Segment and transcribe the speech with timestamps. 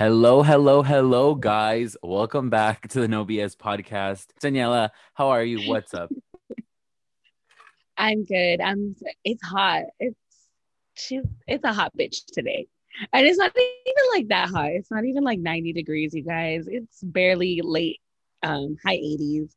[0.00, 1.94] Hello, hello, hello, guys.
[2.02, 4.28] Welcome back to the No BS podcast.
[4.42, 5.68] Daniela, how are you?
[5.68, 6.10] What's up?
[7.98, 8.62] I'm good.
[8.62, 8.96] I'm.
[9.24, 9.82] It's hot.
[9.98, 10.16] It's
[10.94, 11.20] she's.
[11.46, 12.66] It's a hot bitch today,
[13.12, 14.70] and it's not even like that hot.
[14.70, 16.64] It's not even like 90 degrees, you guys.
[16.66, 18.00] It's barely late,
[18.42, 19.50] um, high 80s,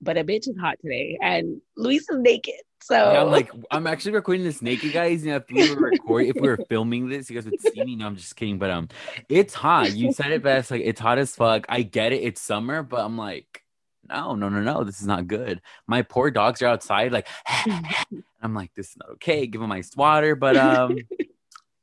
[0.00, 2.54] but a bitch is hot today, and Luis is naked.
[2.82, 5.24] So Yeah, I'm like, I'm actually recording this naked, guys.
[5.24, 7.84] You know, if we were recording, if we were filming this, you guys would see
[7.84, 7.96] me.
[7.96, 8.58] No, I'm just kidding.
[8.58, 8.88] But um,
[9.28, 9.92] it's hot.
[9.92, 10.70] You said it best.
[10.70, 11.66] Like, it's hot as fuck.
[11.68, 12.22] I get it.
[12.22, 13.62] It's summer, but I'm like,
[14.08, 14.82] no, no, no, no.
[14.84, 15.60] This is not good.
[15.86, 17.12] My poor dogs are outside.
[17.12, 17.28] Like,
[18.42, 19.46] I'm like, this is not okay.
[19.46, 20.34] Give them ice water.
[20.34, 20.96] But um,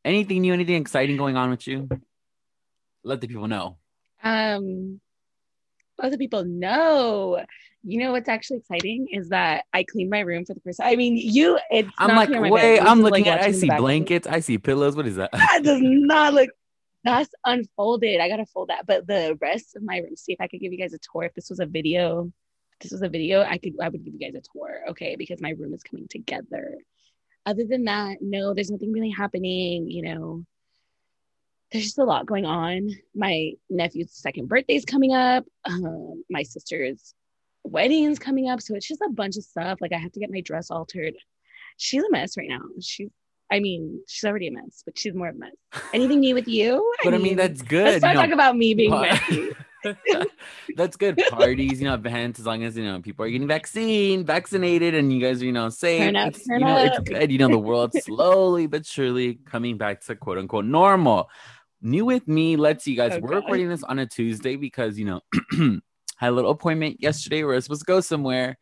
[0.03, 0.53] anything new?
[0.53, 1.87] Anything exciting going on with you?
[3.03, 3.77] Let the people know.
[4.23, 4.99] um,
[5.99, 7.43] let the people know.
[7.83, 10.81] You know what's actually exciting is that I cleaned my room for the first.
[10.81, 11.57] I mean, you.
[11.69, 13.45] It's I'm not like, wait, I'm looking like, at.
[13.45, 13.81] I see back of it.
[13.81, 14.27] blankets.
[14.27, 14.95] I see pillows.
[14.95, 15.31] What is that?
[15.33, 16.49] that does not look
[17.07, 18.19] that's unfolded.
[18.19, 18.85] I gotta fold that.
[18.85, 21.23] But the rest of my room, see if I could give you guys a tour.
[21.23, 22.31] If this was a video,
[22.73, 25.15] if this was a video, I could I would give you guys a tour, okay?
[25.15, 26.77] Because my room is coming together.
[27.45, 30.45] Other than that, no, there's nothing really happening, you know.
[31.71, 32.89] There's just a lot going on.
[33.15, 35.45] My nephew's second birthday is coming up.
[35.65, 37.13] Um, my sister's
[37.67, 38.61] wedding's coming up.
[38.61, 39.79] So it's just a bunch of stuff.
[39.81, 41.13] Like I have to get my dress altered.
[41.77, 42.61] She's a mess right now.
[42.81, 43.09] She's
[43.49, 45.53] I mean, she's already a mess, but she's more of a mess.
[45.93, 46.93] Anything new with you?
[47.03, 47.85] But I mean, that's good.
[47.85, 49.53] let's not you know, talk about me being messy.
[50.75, 51.17] That's good.
[51.29, 55.13] Parties, you know, events, as long as you know people are getting vaccine, vaccinated, and
[55.13, 56.01] you guys are, you know, safe.
[56.01, 56.99] Turn up, turn you know, up.
[56.99, 57.31] it's good.
[57.31, 61.29] You know, the world slowly but surely coming back to quote unquote normal.
[61.81, 63.13] New with me, let's see, guys.
[63.13, 63.35] Oh, we're God.
[63.37, 65.21] recording this on a Tuesday because you know,
[66.17, 68.57] had a little appointment yesterday where I was supposed to go somewhere,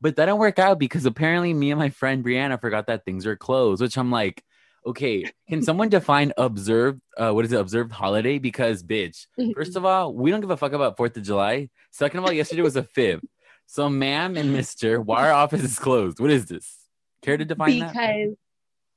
[0.00, 3.26] but that didn't work out because apparently me and my friend Brianna forgot that things
[3.26, 4.42] are closed, which I'm like,
[4.86, 7.00] okay, can someone define observed?
[7.16, 7.60] Uh, what is it?
[7.60, 8.38] Observed holiday?
[8.38, 9.26] Because bitch.
[9.54, 11.70] First of all, we don't give a fuck about Fourth of July.
[11.90, 13.24] Second of all, yesterday was a fifth.
[13.66, 16.20] So, ma'am and Mister, why our office is closed?
[16.20, 16.76] What is this?
[17.22, 17.88] Care to define that?
[17.88, 18.36] because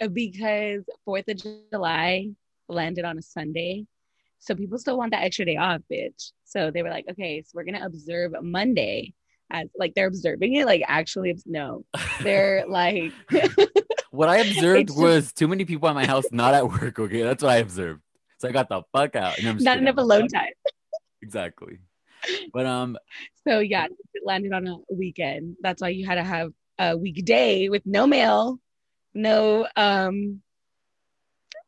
[0.01, 1.41] uh, because Fourth of
[1.72, 2.29] July
[2.67, 3.85] landed on a Sunday,
[4.40, 6.31] so people still want that extra day off, bitch.
[6.47, 9.13] So they were like, okay, so we're gonna observe Monday
[9.52, 11.85] as like they're observing it, like actually, no,
[12.22, 13.12] they're like,
[14.12, 16.97] What I observed just- was too many people at my house, not at work.
[17.00, 18.02] Okay, that's what I observed.
[18.40, 19.38] So I got the fuck out.
[19.40, 20.52] And I'm not enough alone time.
[21.22, 21.80] Exactly.
[22.53, 22.97] But um,
[23.47, 25.58] So yeah, it landed on a weekend.
[25.62, 28.59] That's why you had to have a weekday with no mail,
[29.14, 30.41] no um,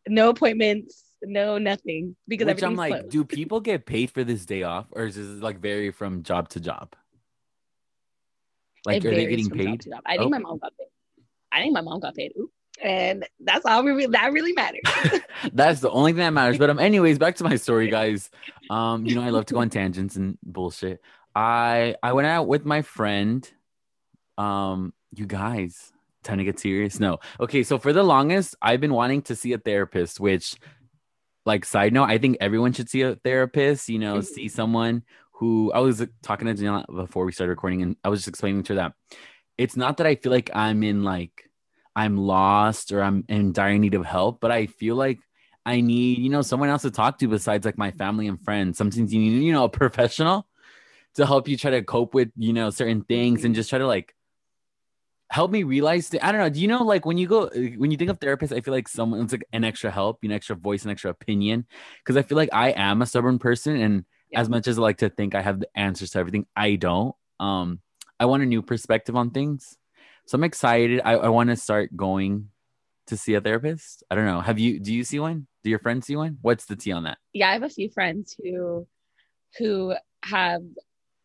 [0.08, 3.09] no appointments, no nothing because which I'm like, closed.
[3.09, 6.50] do people get paid for this day off, or is this like vary from job
[6.50, 6.96] to job?
[8.85, 9.81] Like, It are they getting job paid?
[9.81, 10.02] to job.
[10.06, 10.30] I think Oh.
[10.30, 10.88] my mom got paid.
[11.52, 12.31] I think my mom got paid.
[12.38, 12.50] Ooh.
[12.81, 14.80] And that's all we really, that really matters.
[15.53, 16.57] That's the only thing that matters.
[16.57, 18.30] But um, anyways, back to my story, guys.
[18.69, 21.01] Um, you know, I love to go on tangents and bullshit.
[21.36, 23.50] I I went out with my friend.
[24.38, 25.91] Um, you guys,
[26.24, 27.01] time to get serious.
[27.01, 27.63] No, okay.
[27.63, 30.22] So for the longest, I've been wanting to see a therapist.
[30.22, 30.56] Which,
[31.46, 33.90] like, side note, I think everyone should see a therapist.
[33.90, 34.26] You know, Mhm.
[34.26, 38.20] see someone who I was talking to Janelle before we started recording, and I was
[38.20, 38.94] just explaining to her that
[39.58, 41.50] it's not that I feel like I'm in like
[41.96, 45.20] I'm lost or I'm in dire need of help, but I feel like
[45.66, 48.78] I need, you know, someone else to talk to besides like my family and friends.
[48.78, 50.48] Sometimes you need, you know, a professional
[51.16, 53.88] to help you try to cope with, you know, certain things and just try to
[53.88, 54.16] like
[55.30, 56.50] help me realize that I don't know.
[56.50, 58.88] Do you know like when you go when you think of therapist, I feel like
[58.88, 61.66] someone's like an extra help, an extra voice, an extra opinion.
[62.06, 64.42] Cause I feel like I am a stubborn person and Yeah.
[64.42, 67.16] as much as I like to think I have the answers to everything, I don't.
[67.40, 67.82] Um,
[68.20, 69.78] I want a new perspective on things.
[70.28, 71.02] So I'm excited.
[71.04, 72.50] I, I want to start going
[73.08, 74.04] to see a therapist.
[74.12, 74.40] I don't know.
[74.42, 75.48] Have you do you see one?
[75.64, 76.38] Do your friends see one?
[76.42, 77.18] What's the tea on that?
[77.34, 78.88] yeah, I have a few friends who
[79.58, 80.62] who have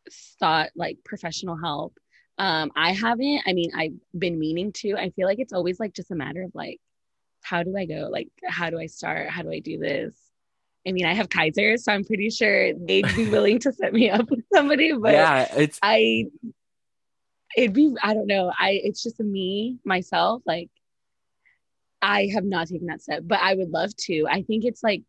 [0.09, 1.99] sought like professional help.
[2.39, 3.43] Um, I haven't.
[3.47, 4.95] I mean, I've been meaning to.
[4.95, 6.81] I feel like it's always like just a matter of like,
[7.43, 8.09] how do I go?
[8.11, 9.31] Like, how do I start?
[9.31, 10.15] How do I do this?
[10.87, 14.11] I mean, I have Kaiser, so I'm pretty sure they'd be willing to set me
[14.11, 14.93] up with somebody.
[14.93, 16.27] But yeah, it's I
[17.57, 18.53] it'd be I don't know.
[18.59, 20.71] I it's just me myself like
[22.03, 24.27] I have not taken that step, but I would love to.
[24.29, 25.05] I think it's like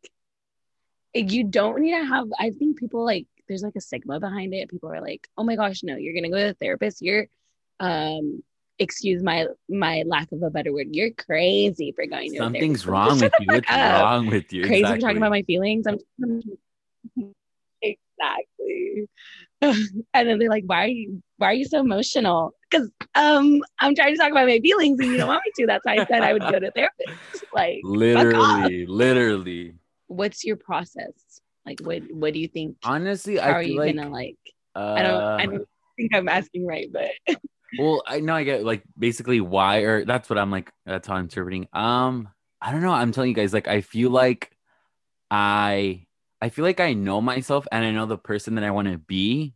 [1.14, 4.70] you don't need to have I think people like there's like a stigma behind it.
[4.70, 7.02] People are like, "Oh my gosh, no, you're going to go to a therapist.
[7.02, 7.28] You're
[7.80, 8.44] um
[8.80, 10.88] excuse my my lack of a better word.
[10.92, 13.48] You're crazy for going to something's wrong with you.
[13.54, 14.68] What's up wrong with you?
[14.68, 15.88] crazy for talking about my feelings.
[15.88, 16.00] I'm
[17.82, 19.08] exactly.
[19.62, 21.24] and then they're like, "Why are you?
[21.38, 25.10] Why are you so emotional?" Because um, I'm trying to talk about my feelings, and
[25.10, 25.68] you don't want me to.
[25.68, 27.46] That's why I said I would go to therapist.
[27.54, 29.76] Like, literally, literally.
[30.08, 31.42] What's your process?
[31.66, 32.78] Like, what what do you think?
[32.84, 34.38] Honestly, How I are feel you like gonna like?
[34.76, 35.24] uh, I don't.
[35.24, 37.10] I don't think I'm asking right, but
[37.80, 40.72] well, I know I get like basically why, or that's what I'm like.
[40.86, 41.68] That's how I'm interpreting.
[41.74, 42.30] Um,
[42.62, 42.92] I don't know.
[42.92, 44.52] I'm telling you guys, like, I feel like
[45.32, 46.06] I,
[46.42, 48.98] I feel like I know myself and I know the person that I want to
[48.98, 49.56] be,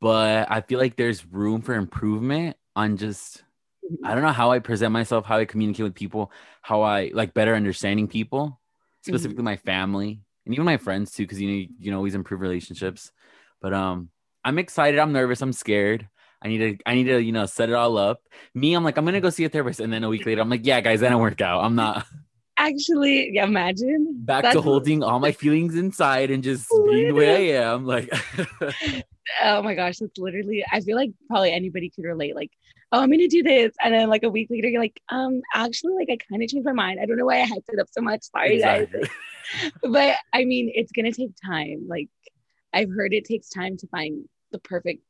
[0.00, 3.42] but I feel like there's room for improvement on just.
[4.04, 6.30] I don't know how I present myself, how I communicate with people,
[6.60, 8.60] how I like better understanding people,
[9.00, 12.40] specifically my family and even my friends too, because you know you, know always improve
[12.40, 13.12] relationships.
[13.60, 14.08] But um,
[14.42, 14.98] I'm excited.
[14.98, 15.42] I'm nervous.
[15.42, 16.08] I'm scared.
[16.40, 18.22] I need to I need to you know set it all up.
[18.54, 20.48] Me, I'm like I'm gonna go see a therapist, and then a week later, I'm
[20.48, 21.62] like, yeah, guys, that didn't work out.
[21.62, 22.06] I'm not
[22.56, 27.58] actually, yeah, imagine back to holding all my feelings inside and just being the way
[27.58, 27.84] I am.
[27.84, 28.10] Like,
[29.42, 30.64] Oh my gosh, that's literally.
[30.70, 32.34] I feel like probably anybody could relate.
[32.34, 32.50] Like,
[32.92, 35.94] oh, I'm gonna do this, and then like a week later, you're like, um, actually,
[35.94, 37.00] like I kind of changed my mind.
[37.00, 38.24] I don't know why I hyped it up so much.
[38.24, 38.88] Sorry, guys.
[39.82, 41.86] but I mean, it's gonna take time.
[41.88, 42.08] Like
[42.72, 45.02] I've heard it takes time to find the perfect.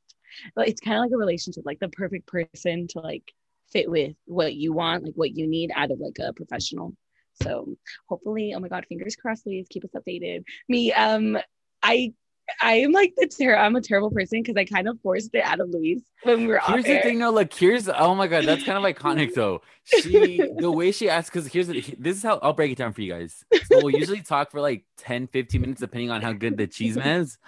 [0.57, 3.33] Like it's kind of like a relationship, like the perfect person to like
[3.73, 6.95] fit with what you want, like what you need out of like a professional.
[7.43, 7.77] So
[8.09, 10.45] hopefully, oh my god, fingers crossed, please keep us updated.
[10.69, 11.39] Me, um,
[11.83, 12.13] I.
[12.61, 15.45] I am like the ter- I'm a terrible person because I kind of forced it
[15.45, 17.03] out of Louise when we were Here's off the air.
[17.03, 17.31] thing, though.
[17.31, 19.63] Like, here's oh my god, that's kind of iconic, though.
[19.85, 22.93] She the way she asked, because here's the, this is how I'll break it down
[22.93, 23.45] for you guys.
[23.53, 26.97] So we'll usually talk for like 10, 15 minutes, depending on how good the cheese
[26.97, 27.39] man is,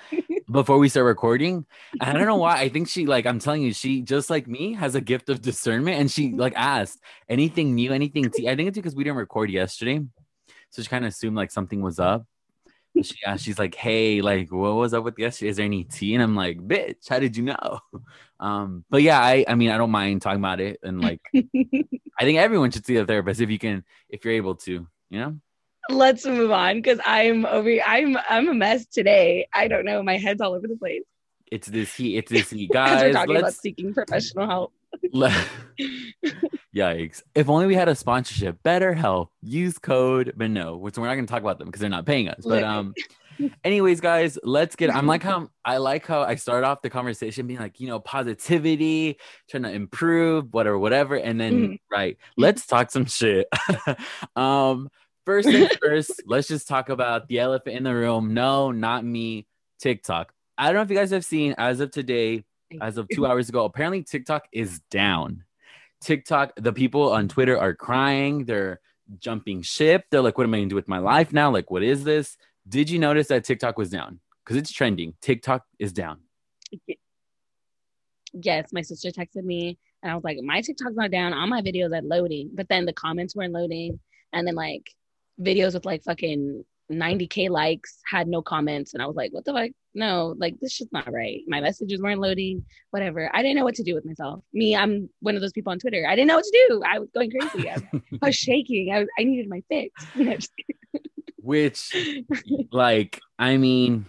[0.50, 1.66] before we start recording.
[2.00, 2.58] And I don't know why.
[2.58, 5.40] I think she like I'm telling you, she just like me has a gift of
[5.42, 8.30] discernment, and she like asked anything new, anything.
[8.30, 8.48] Tea.
[8.48, 10.00] I think it's because we didn't record yesterday,
[10.70, 12.26] so she kind of assumed like something was up.
[13.02, 15.48] She asked, she's like, "Hey, like, what was up with yesterday?
[15.50, 17.80] Is there any tea?" And I'm like, "Bitch, how did you know?"
[18.40, 22.22] Um, but yeah, I, I mean, I don't mind talking about it, and like, I
[22.24, 25.36] think everyone should see a therapist if you can, if you're able to, you know.
[25.90, 27.70] Let's move on because I'm over.
[27.86, 29.46] I'm I'm a mess today.
[29.52, 30.02] I don't know.
[30.02, 31.02] My head's all over the place.
[31.52, 32.16] It's this heat.
[32.16, 33.14] It's this heat, Because we're guys.
[33.14, 33.60] talking about Let's.
[33.60, 34.72] seeking professional help.
[35.12, 35.46] Let,
[36.74, 37.22] yikes!
[37.34, 38.62] If only we had a sponsorship.
[38.62, 39.28] BetterHelp.
[39.42, 40.76] Use code, but no.
[40.76, 42.42] Which we're not going to talk about them because they're not paying us.
[42.44, 42.94] But um,
[43.64, 44.94] anyways, guys, let's get.
[44.94, 48.00] I'm like how I like how I start off the conversation being like, you know,
[48.00, 49.18] positivity,
[49.48, 51.78] trying to improve, whatever, whatever, and then Mhm.
[51.90, 53.46] right, let's talk some shit.
[54.36, 54.88] um,
[55.26, 58.34] first things first, let's just talk about the elephant in the room.
[58.34, 59.46] No, not me.
[59.80, 60.32] TikTok.
[60.58, 62.44] I don't know if you guys have seen as of today,
[62.82, 63.64] as of two hours ago.
[63.64, 65.44] Apparently, TikTok is down.
[66.00, 68.44] TikTok, the people on Twitter are crying.
[68.44, 68.80] They're
[69.18, 70.04] jumping ship.
[70.10, 71.50] They're like, what am I going to do with my life now?
[71.50, 72.36] Like, what is this?
[72.68, 74.20] Did you notice that TikTok was down?
[74.44, 75.14] Because it's trending.
[75.20, 76.20] TikTok is down.
[78.32, 81.34] Yes, my sister texted me and I was like, my TikTok's not down.
[81.34, 84.00] All my videos are loading, but then the comments weren't loading,
[84.32, 84.90] and then like
[85.40, 89.52] videos with like fucking 90k likes had no comments, and I was like, what the
[89.52, 89.70] fuck?
[89.94, 91.40] No, like this shit's not right.
[91.48, 92.64] My messages weren't loading.
[92.90, 93.28] Whatever.
[93.34, 94.42] I didn't know what to do with myself.
[94.52, 96.06] Me, I'm one of those people on Twitter.
[96.08, 96.82] I didn't know what to do.
[96.86, 97.68] I was going crazy.
[97.68, 98.92] I, I was shaking.
[98.92, 99.08] I was.
[99.18, 100.06] I needed my fix.
[101.42, 101.90] Which,
[102.72, 104.06] like, I mean,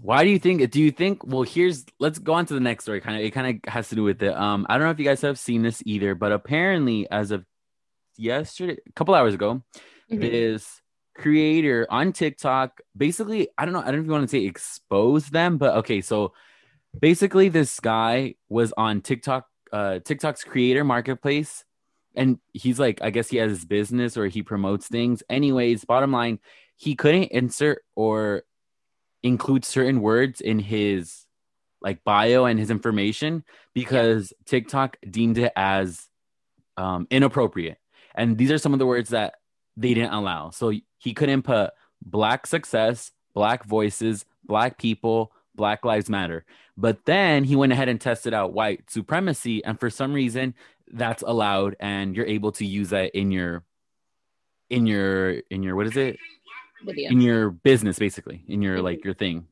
[0.00, 0.70] why do you think?
[0.70, 1.26] Do you think?
[1.26, 1.84] Well, here's.
[1.98, 3.00] Let's go on to the next story.
[3.00, 4.34] Kind of, it kind of has to do with it.
[4.34, 7.44] Um, I don't know if you guys have seen this either, but apparently, as of
[8.16, 9.62] yesterday, a couple hours ago,
[10.10, 10.20] Mhm.
[10.20, 10.80] this
[11.18, 14.44] creator on TikTok basically, I don't know, I don't know if you want to say
[14.44, 16.32] expose them, but okay, so
[16.98, 21.64] basically this guy was on TikTok, uh TikTok's creator marketplace,
[22.14, 25.22] and he's like, I guess he has his business or he promotes things.
[25.28, 26.38] Anyways, bottom line,
[26.76, 28.44] he couldn't insert or
[29.22, 31.26] include certain words in his
[31.80, 33.44] like bio and his information
[33.74, 36.08] because TikTok deemed it as
[36.76, 37.78] um, inappropriate.
[38.14, 39.34] And these are some of the words that
[39.78, 40.50] they didn't allow.
[40.50, 41.70] So he couldn't put
[42.02, 46.44] black success, black voices, black people, Black Lives Matter.
[46.76, 49.64] But then he went ahead and tested out white supremacy.
[49.64, 50.54] And for some reason,
[50.92, 53.64] that's allowed and you're able to use that in your
[54.70, 56.16] in your in your what is it
[56.84, 57.10] video.
[57.10, 59.46] in your business basically in your like your thing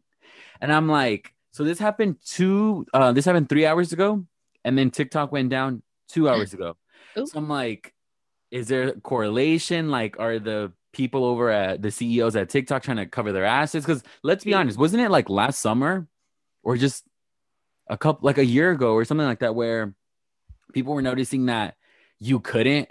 [0.60, 4.24] and i'm like so this happened two uh this happened three hours ago
[4.64, 6.76] and then tiktok went down two hours ago
[7.18, 7.26] Ooh.
[7.26, 7.92] so i'm like
[8.56, 9.90] is there a correlation?
[9.90, 13.84] Like are the people over at the ceos at tiktok trying to cover their asses?
[13.84, 16.08] Because let's be honest wasn't it like last summer
[16.62, 17.04] or just
[17.88, 19.94] a couple like a year ago or something like that where
[20.72, 21.76] people were noticing that
[22.18, 22.90] you couldn't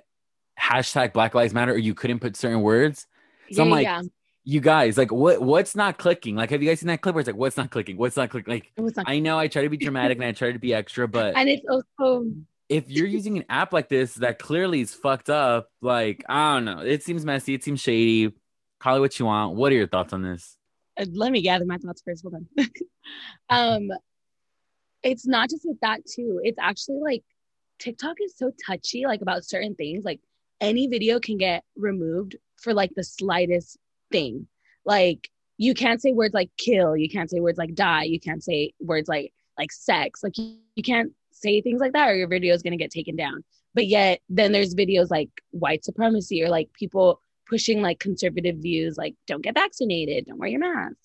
[0.59, 3.07] hashtag black lives matter or you couldn't put certain words?
[3.51, 4.03] So I'm like, yeah.
[4.43, 6.35] you guys like what what's not clicking?
[6.35, 7.97] Like have you guys seen that clip where it's like what's not clicking?
[7.97, 10.51] What's not clicking like not- i know i try to be dramatic and i try
[10.51, 12.25] to be extra but and it's also
[12.67, 16.65] if you're using an app like this that clearly is fucked up like i don't
[16.65, 18.33] know it seems messy it seems shady
[18.79, 20.57] call it what you want what are your thoughts on this
[20.97, 22.23] uh, let me gather my thoughts first.
[22.23, 22.69] Hold on.
[23.49, 23.97] um,
[25.03, 26.39] it's not just with that too.
[26.43, 27.23] It's actually like
[27.79, 30.05] TikTok is so touchy, like about certain things.
[30.05, 30.21] Like
[30.61, 33.77] any video can get removed for like the slightest
[34.11, 34.47] thing.
[34.85, 38.43] Like you can't say words like kill, you can't say words like die, you can't
[38.43, 40.23] say words like like sex.
[40.23, 42.91] Like you, you can't say things like that or your video is going to get
[42.91, 43.43] taken down.
[43.73, 48.97] But yet then there's videos like white supremacy or like people pushing like conservative views
[48.97, 50.97] like don't get vaccinated, don't wear your mask.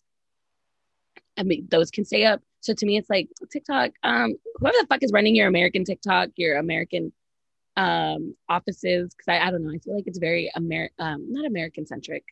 [1.37, 2.41] I mean those can stay up.
[2.61, 6.31] So to me it's like TikTok um whoever the fuck is running your American TikTok,
[6.37, 7.13] your American
[7.77, 11.45] um offices because I, I don't know, I feel like it's very Amer um not
[11.45, 12.25] American centric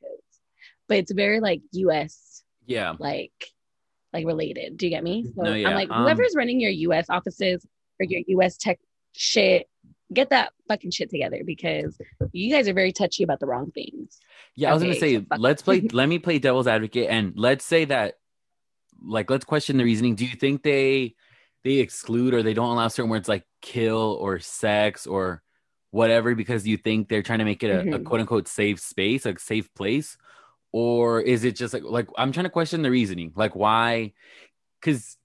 [0.88, 2.94] but it's very like US Yeah.
[2.98, 3.32] like
[4.12, 4.76] like related.
[4.78, 5.24] Do you get me?
[5.36, 5.68] So No, yeah.
[5.68, 7.66] I'm like, Um, whoever's running your US offices
[8.00, 8.78] or your US tech
[9.14, 9.68] shit,
[10.12, 11.98] get that fucking shit together because
[12.32, 14.18] you guys are very touchy about the wrong things.
[14.54, 15.80] Yeah, I was gonna say, so let's play.
[15.92, 18.14] let me play devil's advocate, and let's say that,
[19.02, 20.14] like, let's question the reasoning.
[20.14, 21.14] Do you think they
[21.64, 25.42] they exclude or they don't allow certain words like kill or sex or
[25.90, 28.04] whatever because you think they're trying to make it a, a Mhm.
[28.04, 30.16] quote unquote safe space, a safe place,
[30.72, 34.12] or is it just like like I'm trying to question the reasoning, like why?
[34.80, 35.17] Because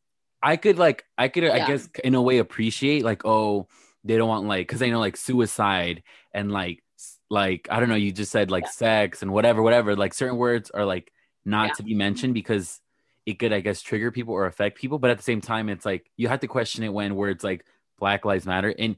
[0.43, 3.67] I could like I could I guess in a way appreciate like oh
[4.03, 6.83] they don't want like because they know like suicide and like
[7.29, 10.69] like I don't know you just said like sex and whatever whatever like certain words
[10.69, 11.11] are like
[11.45, 11.73] not Yeah.
[11.75, 12.81] to be mentioned because
[13.25, 15.85] it could I guess trigger people or affect people but at the same time it's
[15.85, 17.65] like you have to question it when words like
[17.97, 18.97] Black Lives Matter and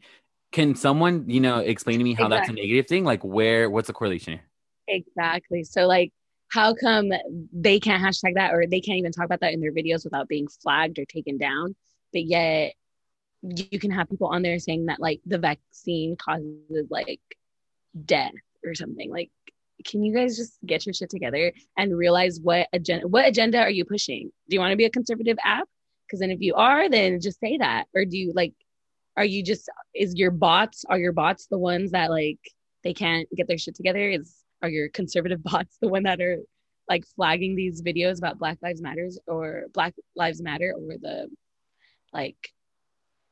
[0.52, 3.88] can someone you know explain to me how that's a negative thing like where what's
[3.88, 4.44] the correlation here?
[4.88, 5.64] Exactly.
[5.64, 6.12] So like
[6.50, 7.12] how come
[7.52, 10.28] they can't hashtag that or they can't even talk about that in their videos without
[10.28, 11.76] being flagged or taken down?
[12.14, 12.74] But yet
[13.42, 17.20] you can have people on there saying that like the vaccine causes like
[18.06, 18.32] death
[18.64, 19.12] or something.
[19.12, 19.32] Like
[19.86, 23.70] can you guys just get your shit together and realize what agenda what agenda are
[23.70, 24.32] you pushing?
[24.50, 25.68] Do you want to be a conservative app?
[26.06, 27.86] Because then if you are, then just say that.
[27.96, 28.54] Or do you like
[29.18, 32.40] are you just is your bots are your bots the ones that like
[32.84, 34.10] they can't get their shit together?
[34.10, 36.38] Is are your conservative bots the one that are
[36.88, 41.28] like flagging these videos about Black Lives Matters or Black Lives Matter or the
[42.14, 42.38] like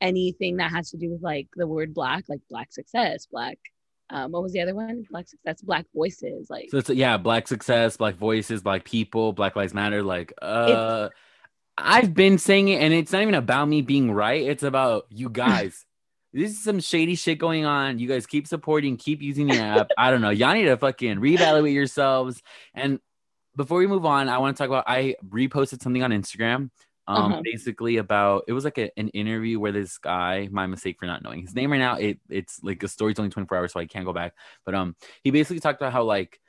[0.02, 3.58] anything that has to do with like the word black, like black success, black
[4.10, 5.06] um what was the other one?
[5.10, 9.56] Black success, black voices, like So it's yeah, black success, black voices, black people, Black
[9.56, 10.04] Lives Matter.
[10.04, 11.10] Like, uh,
[11.78, 14.42] I've been saying it, and it's not even about me being right.
[14.42, 15.86] It's about you guys.
[16.34, 18.00] This is some shady shit going on.
[18.00, 19.90] You guys keep supporting, keep using the app.
[19.98, 20.32] I don't know.
[20.32, 22.42] Y'all need to fucking reevaluate yourselves.
[22.74, 23.00] And
[23.56, 24.86] before we move on, I want to talk about.
[24.88, 26.70] I reposted something on Instagram.
[27.06, 27.42] Um, Uh-huh.
[27.44, 31.22] basically about it was like a, an interview where this guy, my mistake for not
[31.22, 31.96] knowing his name right now.
[31.96, 34.34] It it's like the story's only 24 hours, so I can't go back.
[34.66, 36.40] But um, he basically talked about how like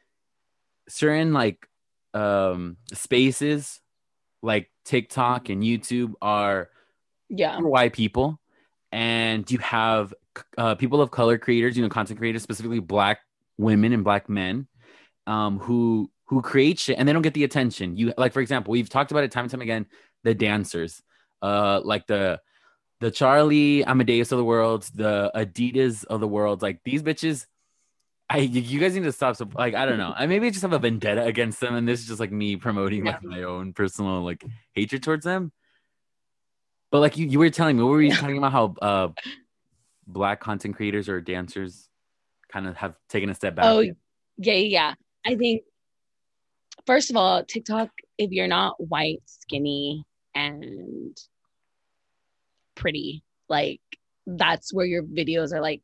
[0.88, 1.66] certain like
[2.12, 3.80] um spaces
[4.42, 6.70] like TikTok and YouTube are
[7.28, 7.58] yeah.
[7.58, 8.38] for white people,
[8.94, 10.14] and you have
[10.56, 13.18] uh, people of color creators, you know, content creators, specifically black
[13.58, 14.68] women and black men,
[15.26, 17.96] um, who who create shit and they don't get the attention.
[17.96, 19.86] You like, for example, we've talked about it time and time again.
[20.22, 21.02] The dancers,
[21.42, 22.40] uh, like the
[23.00, 27.46] the Charli D'Amelio of the world, the Adidas of the world, like these bitches.
[28.30, 29.34] I you- guys need to stop.
[29.34, 30.14] So, like I don't know.
[30.16, 32.54] I maybe I just have a vendetta against them, and this is just like me
[32.54, 35.50] promoting like my own personal like hatred towards them.
[36.94, 38.52] But like you, you were telling me, what were you talking about?
[38.52, 39.08] How uh,
[40.06, 41.88] black content creators or dancers
[42.52, 43.64] kind of have taken a step back.
[43.64, 43.94] Oh, yeah,
[44.36, 44.94] yeah, yeah.
[45.26, 45.62] I think
[46.86, 50.04] first of all, TikTok, if you're not white, skinny,
[50.36, 51.16] and
[52.76, 53.80] pretty, like
[54.24, 55.82] that's where your videos are like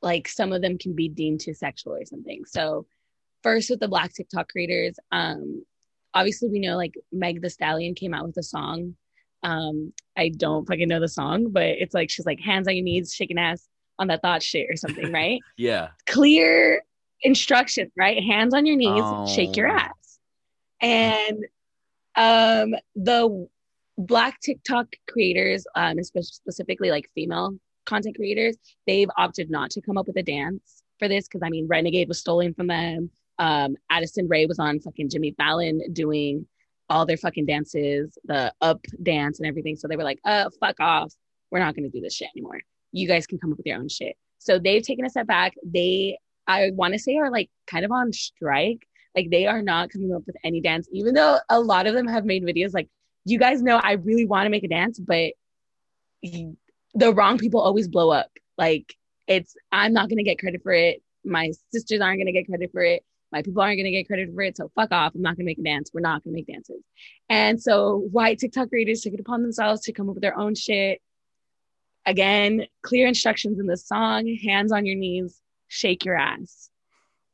[0.00, 2.46] like some of them can be deemed too sexual or something.
[2.46, 2.86] So
[3.42, 5.66] first with the black TikTok creators, um,
[6.14, 8.96] obviously we know like Meg the Stallion came out with a song.
[9.44, 12.82] Um, I don't fucking know the song, but it's like she's like hands on your
[12.84, 13.68] knees, shaking ass
[14.00, 15.38] on that thought shit or something, right?
[15.56, 15.90] yeah.
[16.08, 16.82] clear
[17.22, 18.22] instructions, right?
[18.22, 19.76] Hands on your knees, shake your Oh.
[19.78, 20.18] ass.
[20.80, 21.38] And
[22.16, 23.48] um the
[23.98, 29.96] black TikTok creators, um, especially specifically like female content creators, they've opted not to come
[29.98, 33.10] up with a dance for this because I mean Renegade was stolen from them.
[33.38, 36.46] Um, Addison Rae was on fucking Jimmy Fallon doing
[36.90, 39.76] all their fucking dances, the up dance and everything.
[39.76, 41.12] So they were like, uh, fuck off.
[41.50, 42.60] We're not gonna do this shit anymore.
[42.92, 44.16] You guys can come up with your own shit.
[44.38, 45.54] So they've taken a step back.
[45.64, 48.86] They I want to say are like kind of on strike.
[49.14, 52.06] Like they are not coming up with any dance, even though a lot of them
[52.06, 52.74] have made videos.
[52.74, 52.88] Like
[53.24, 55.32] you guys know, I really want to make a dance, but
[56.22, 58.30] the wrong people always blow up.
[58.58, 58.94] Like
[59.26, 61.02] it's, I'm not gonna get credit for it.
[61.24, 63.02] My sisters aren't gonna get credit for it.
[63.34, 65.12] My people aren't gonna get credit for it, so fuck off.
[65.16, 65.90] I'm not gonna make a dance.
[65.92, 66.84] We're not gonna make dances.
[67.28, 70.54] And so white TikTok creators took it upon themselves to come up with their own
[70.54, 71.02] shit.
[72.06, 76.70] Again, clear instructions in the song: hands on your knees, shake your ass.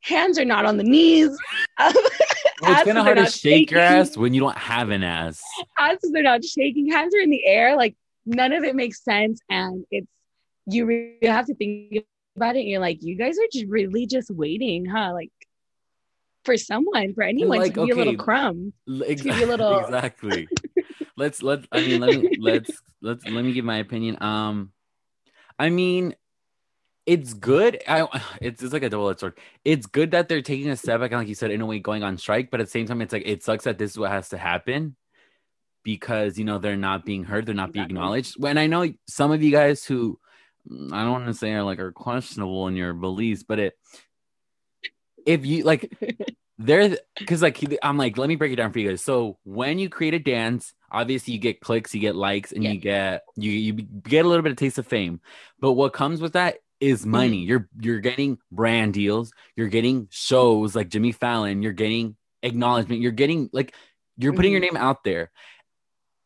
[0.01, 1.37] Hands are not on the knees.
[2.63, 5.43] Well, it's kind of hard to shake your ass when you don't have an ass.
[5.79, 6.91] Asses are not shaking.
[6.91, 7.75] Hands are in the air.
[7.75, 9.41] Like none of it makes sense.
[9.49, 10.07] And it's
[10.67, 12.05] you really have to think
[12.37, 12.61] about it.
[12.61, 15.13] And you're like, you guys are just really just waiting, huh?
[15.15, 15.31] Like
[16.51, 18.73] for someone, for anyone like, to be a little crumb.
[18.89, 20.49] L- ex- give you a little- exactly.
[21.17, 21.61] let's let.
[21.71, 24.21] I mean, let me let's let's let me give my opinion.
[24.21, 24.73] Um,
[25.59, 26.17] I mean,
[27.07, 27.83] it's good.
[27.87, 28.09] I
[28.41, 29.39] it's it's like a double edged sword.
[29.65, 31.79] It's good that they're taking a step back, and like you said, in a way,
[31.79, 32.51] going on strike.
[32.51, 34.39] But at the same time, it's like it sucks that this is what has to
[34.39, 34.97] happen
[35.85, 38.35] because you know they're not being heard, they're not being acknowledged.
[38.39, 40.19] When I know some of you guys who
[40.69, 43.75] I don't want to say are like are questionable in your beliefs, but it
[45.27, 45.93] if you like
[46.59, 49.03] there because like i'm like let me break it down for you guys.
[49.03, 52.73] So when you create a dance obviously you get clicks you get likes and Yeah.
[52.73, 55.21] you get you you get a little bit of taste of fame.
[55.59, 57.11] But what comes with that is mm-hmm.
[57.11, 57.39] money.
[57.39, 59.33] You're you're getting brand deals.
[59.57, 61.63] You're getting shows like jimmy fallon.
[61.63, 63.01] You're getting acknowledgement.
[63.01, 63.75] You're getting like
[64.17, 64.75] you're putting your mm-hmm.
[64.75, 65.31] name out there.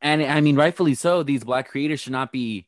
[0.00, 2.66] And i mean rightfully so these black creators should not be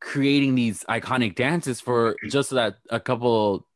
[0.00, 3.67] creating these iconic dances for just so that a couple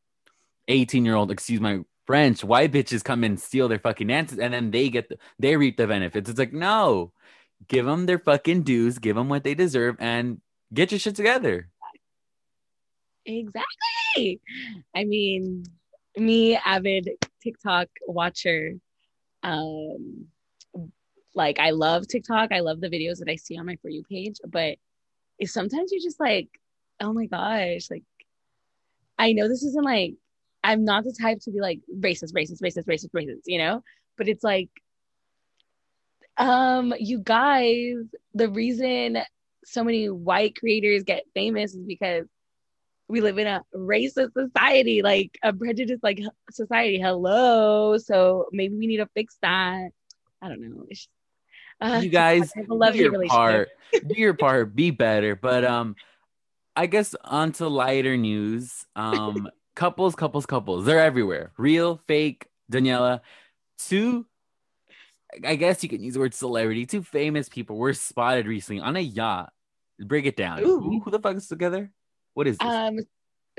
[0.67, 4.53] 18 year old, excuse my French, white bitches come and steal their fucking dances and
[4.53, 6.29] then they get the, they reap the benefits.
[6.29, 7.11] It's like, no,
[7.67, 10.41] give them their fucking dues, give them what they deserve, and
[10.73, 11.69] get your shit together.
[13.25, 14.41] Exactly.
[14.95, 15.63] I mean,
[16.17, 17.09] me, avid
[17.41, 18.73] TikTok watcher,
[19.43, 20.27] um,
[21.35, 22.51] like I love TikTok.
[22.51, 24.77] I love the videos that I see on my For You page, but
[25.45, 26.47] sometimes you're just like,
[26.99, 28.03] oh my gosh, like
[29.17, 30.15] I know this isn't like
[30.63, 33.83] I'm not the type to be like racist, racist, racist, racist, racist, you know?
[34.17, 34.69] But it's like
[36.37, 37.95] um you guys,
[38.33, 39.17] the reason
[39.65, 42.25] so many white creators get famous is because
[43.07, 46.19] we live in a racist society, like a prejudiced like
[46.51, 46.99] society.
[46.99, 47.97] Hello.
[47.97, 49.89] So maybe we need to fix that.
[50.41, 50.85] I don't know.
[50.89, 51.07] It's,
[51.79, 55.35] uh, you guys love do your part, do your part, be better.
[55.35, 55.95] But um,
[56.75, 58.85] I guess onto lighter news.
[58.95, 60.85] Um, couples, couples, couples.
[60.85, 61.51] They're everywhere.
[61.57, 62.47] Real, fake.
[62.71, 63.21] Daniela,
[63.77, 64.25] two.
[65.43, 66.85] I guess you can use the word celebrity.
[66.85, 69.51] Two famous people were spotted recently on a yacht.
[69.99, 70.63] Break it down.
[70.63, 71.01] Ooh.
[71.03, 71.91] Who, the fuck is together?
[72.33, 72.67] What is this?
[72.67, 72.99] Um,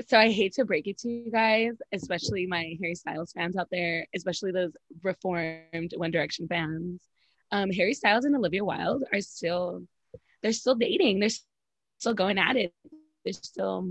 [0.07, 3.67] so I hate to break it to you guys, especially my Harry Styles fans out
[3.71, 7.01] there, especially those reformed One Direction fans.
[7.51, 9.83] Um, Harry Styles and Olivia Wilde are still,
[10.41, 11.19] they're still dating.
[11.19, 11.29] They're
[11.99, 12.73] still going at it.
[13.23, 13.87] They're still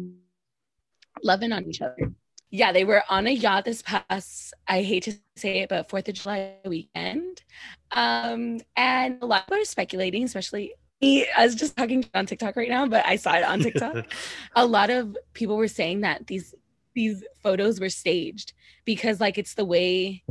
[1.24, 2.12] loving on each other.
[2.50, 6.08] Yeah, they were on a yacht this past, I hate to say it, but Fourth
[6.08, 7.42] of July weekend.
[7.90, 11.26] Um, and a lot of people are speculating, especially me.
[11.36, 14.06] I was just talking on TikTok right now, but I saw it on TikTok.
[14.56, 16.54] a lot of people were saying that these
[16.94, 18.52] these photos were staged
[18.84, 20.22] because like it's the way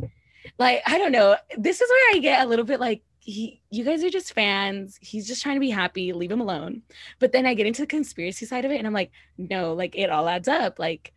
[0.58, 1.36] like I don't know.
[1.58, 4.98] This is where I get a little bit like he you guys are just fans.
[5.02, 6.82] He's just trying to be happy, leave him alone.
[7.20, 9.96] But then I get into the conspiracy side of it and I'm like, no, like
[9.98, 10.78] it all adds up.
[10.78, 11.14] Like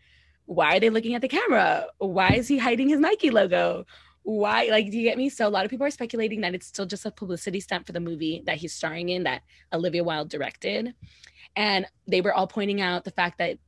[0.47, 1.87] why are they looking at the camera?
[1.99, 3.85] Why is he hiding his Nike logo?
[4.23, 5.29] Why like do you get me?
[5.29, 7.92] So a lot of people are speculating that it's still just a publicity stunt for
[7.92, 9.42] the movie that he's starring in that
[9.73, 10.95] Olivia Wilde directed.
[11.57, 13.59] And they were all pointing out the fact that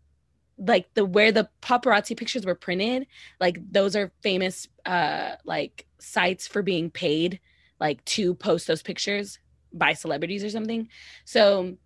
[0.58, 3.06] like the where the paparazzi pictures were printed
[3.38, 7.38] like those are famous uh like sites for being paid
[7.80, 9.38] like to post those pictures
[9.72, 10.88] by celebrities or something.
[11.24, 11.76] So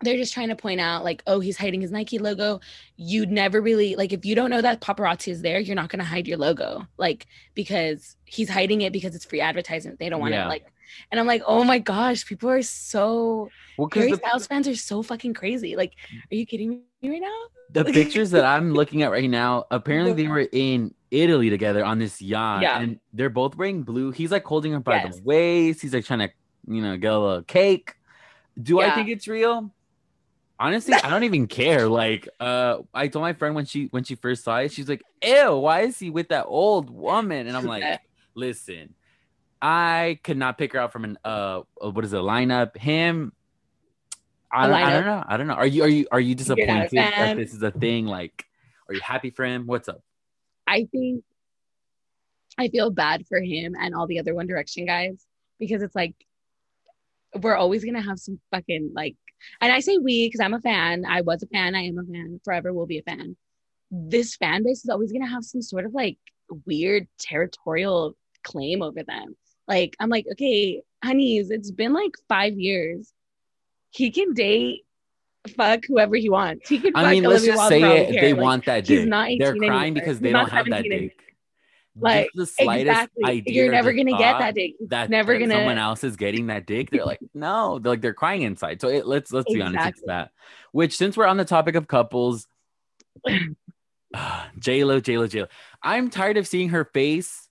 [0.00, 2.60] they're just trying to point out like oh he's hiding his nike logo.
[2.96, 6.00] You'd never really like if you don't know that paparazzi is there you're not going
[6.00, 9.98] to hide your logo like because he's hiding it because it's free advertisement.
[9.98, 10.48] They don't want to Yeah.
[10.48, 10.66] like
[11.10, 14.76] and i'm like oh my gosh people are so well, harry the, styles fans are
[14.76, 15.76] so fucking crazy.
[15.76, 15.94] Like
[16.30, 17.40] are you kidding me right now?
[17.70, 21.98] The pictures that I'm looking at right now, apparently they were in Italy together on
[21.98, 22.78] this yacht, Yeah.
[22.80, 24.10] and they're both wearing blue.
[24.10, 25.16] He's like holding her by Yes.
[25.16, 25.80] the waist.
[25.82, 26.30] He's like trying to,
[26.66, 27.94] you know, get a little cake.
[28.60, 29.72] Do I think it's real?
[30.58, 31.88] Honestly, I don't even care.
[31.88, 35.02] Like, uh, I told my friend when she when she first saw it, she's like,
[35.22, 37.82] "Ew, why is he with that old woman?" And I'm like,
[38.34, 38.94] "Listen,
[39.60, 42.76] I could not pick her out from an uh, what is it, a lineup?
[42.76, 43.32] Him."
[44.52, 45.24] I don't, I don't know.
[45.26, 45.54] I don't know.
[45.54, 48.06] Are you are you are you disappointed that this is a thing?
[48.06, 48.46] Like,
[48.88, 49.66] are you happy for him?
[49.66, 50.00] What's up?
[50.66, 51.24] I think
[52.58, 55.26] I feel bad for him and all the other One Direction guys
[55.58, 56.14] because it's like
[57.40, 59.16] we're always gonna have some fucking like,
[59.60, 61.04] and I say we because I'm a fan.
[61.04, 61.74] I was a fan.
[61.74, 62.40] I am a fan.
[62.44, 63.36] Forever will be a fan.
[63.90, 66.18] This fan base is always gonna have some sort of like
[66.66, 69.36] weird territorial claim over them.
[69.66, 73.12] Like, I'm like, okay, honeys, it's been like five years.
[73.90, 74.83] He can date
[75.56, 76.68] fuck whoever he wants.
[76.68, 76.92] He can.
[76.94, 78.12] I mean, let's Olivia just Wilde say for all we it.
[78.12, 78.20] care.
[78.22, 79.08] They Like, want that he's dick.
[79.08, 79.94] not 18 They're crying anymore.
[79.94, 81.18] because they not don't have that 17 dick.
[81.96, 83.24] Like, Just the slightest exactly.
[83.24, 84.72] idea You're never gonna get that dick.
[84.80, 85.54] He's that, never that gonna.
[85.54, 86.90] someone else is getting that dick.
[86.90, 88.80] They're like, no, they're like they're crying inside.
[88.80, 90.30] So it, let's let's be honest, it's that.
[90.72, 92.48] Which since we're on the topic of couples,
[94.14, 95.46] ah, J Lo, J Lo, J Lo.
[95.82, 97.48] I'm tired of seeing her face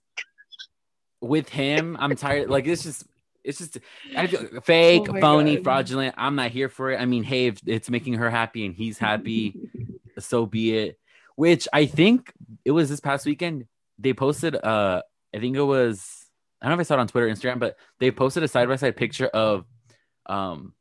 [1.22, 1.96] with him.
[2.00, 2.50] I'm tired.
[2.50, 3.06] Like it's just,
[3.44, 3.78] it's just
[4.16, 5.64] I feel fake, Oh phony, God.
[5.64, 6.16] fraudulent.
[6.18, 7.00] I'm not here for it.
[7.00, 9.56] I mean, hey, if it's making her happy and he's happy,
[10.20, 11.00] so be it.
[11.36, 12.32] Which I think
[12.64, 13.66] it was this past weekend.
[14.00, 14.56] They posted.
[14.56, 15.02] Uh,
[15.34, 16.26] I think it was.
[16.62, 18.48] I don't know if I saw it on Twitter, or Instagram, but they posted a
[18.48, 19.66] side by side picture of,
[20.28, 20.74] um,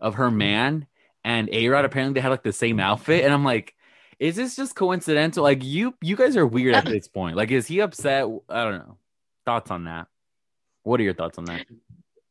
[0.00, 0.86] of her man
[1.24, 1.84] and A Rod.
[1.86, 3.74] Apparently, they had like the same outfit, and I'm like,
[4.18, 5.42] is this just coincidental?
[5.42, 7.36] Like you, you guys are weird at this point.
[7.36, 8.26] Like, is he upset?
[8.48, 8.98] I don't know.
[9.46, 10.08] Thoughts on that?
[10.82, 11.66] What are your thoughts on that?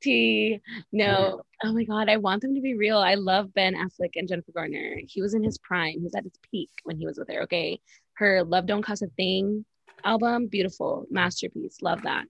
[0.02, 0.60] T.
[0.92, 1.42] No.
[1.64, 2.10] Oh my God.
[2.10, 2.98] I want them to be real.
[2.98, 5.00] I love Ben Affleck and Jennifer Garner.
[5.08, 5.94] He was in his prime.
[5.94, 7.44] He was at his peak when he was with her.
[7.44, 7.80] Okay.
[8.14, 9.66] Her Love Don't Cost a Thing
[10.04, 11.82] album, beautiful masterpiece.
[11.82, 12.26] Love that.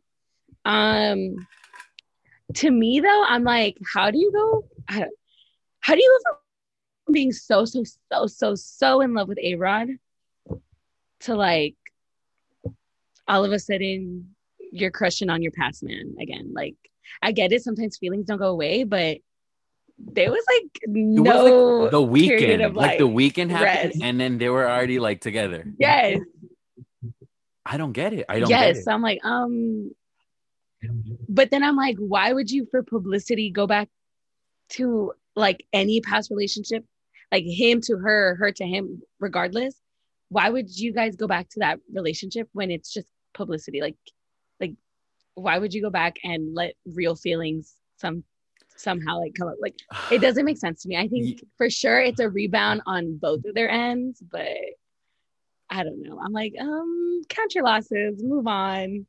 [0.65, 1.47] Um,
[2.55, 4.65] to me though, I'm like, how do you go?
[5.79, 6.31] How do you go
[7.05, 9.87] from being so, so, so, so, so in love with A Rod
[11.21, 11.75] to like
[13.27, 14.35] all of a sudden
[14.71, 16.51] you're crushing on your past man again?
[16.53, 16.75] Like,
[17.21, 17.63] I get it.
[17.63, 19.17] Sometimes feelings don't go away, but
[19.97, 24.01] there was like no was like the weekend, of, like the weekend happened, rest.
[24.01, 25.65] and then they were already like together.
[25.77, 26.19] yes,
[27.65, 28.25] I don't get it.
[28.27, 28.59] I don't yes.
[28.59, 28.83] get it.
[28.83, 29.91] So I'm like, um,
[31.29, 33.89] but then I'm like, why would you for publicity go back
[34.69, 36.83] to like any past relationship,
[37.31, 39.75] like him to her, her to him, regardless?
[40.29, 43.81] Why would you guys go back to that relationship when it's just publicity?
[43.81, 44.20] Like, like,
[45.35, 48.23] why would you go back and let real feelings some
[48.77, 49.55] somehow like come up?
[49.61, 49.75] Like,
[50.11, 50.97] it doesn't make sense to me.
[50.97, 54.47] I think for sure it's a rebound on both of their ends, but
[55.69, 56.19] I don't know.
[56.19, 59.05] I'm like, um, count your losses, move on.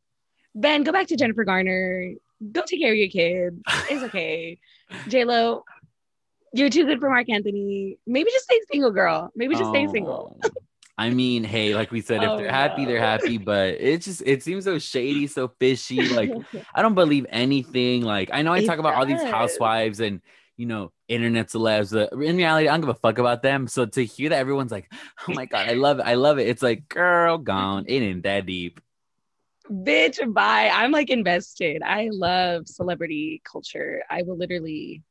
[0.55, 2.13] Ben, go back to Jennifer Garner.
[2.53, 3.63] Go take care of your kid.
[3.91, 4.59] It's okay.
[5.09, 5.65] J Lo,
[6.53, 7.99] you're too good for Marc Anthony.
[8.07, 9.31] Maybe just stay single, girl.
[9.35, 10.39] Maybe just stay single.
[11.03, 13.37] I mean, hey, like we said, if Oh, they're happy, they're happy.
[13.37, 16.09] But it just it seems so shady, so fishy.
[16.09, 16.31] Like
[16.75, 18.03] I don't believe anything.
[18.03, 20.21] Like I know I It talk about all these housewives and
[20.57, 21.93] you know internet celebs.
[21.93, 23.67] But in reality, I don't give a fuck about them.
[23.67, 24.93] So to hear that everyone's like,
[25.27, 27.85] "Oh my god, I love it, I love it," it's like, girl, gone.
[27.89, 28.81] It ain't that deep.
[29.69, 30.71] Bitch, bye.
[30.73, 31.83] I'm like invested.
[31.83, 34.05] I love celebrity culture.
[34.09, 35.03] I will literally,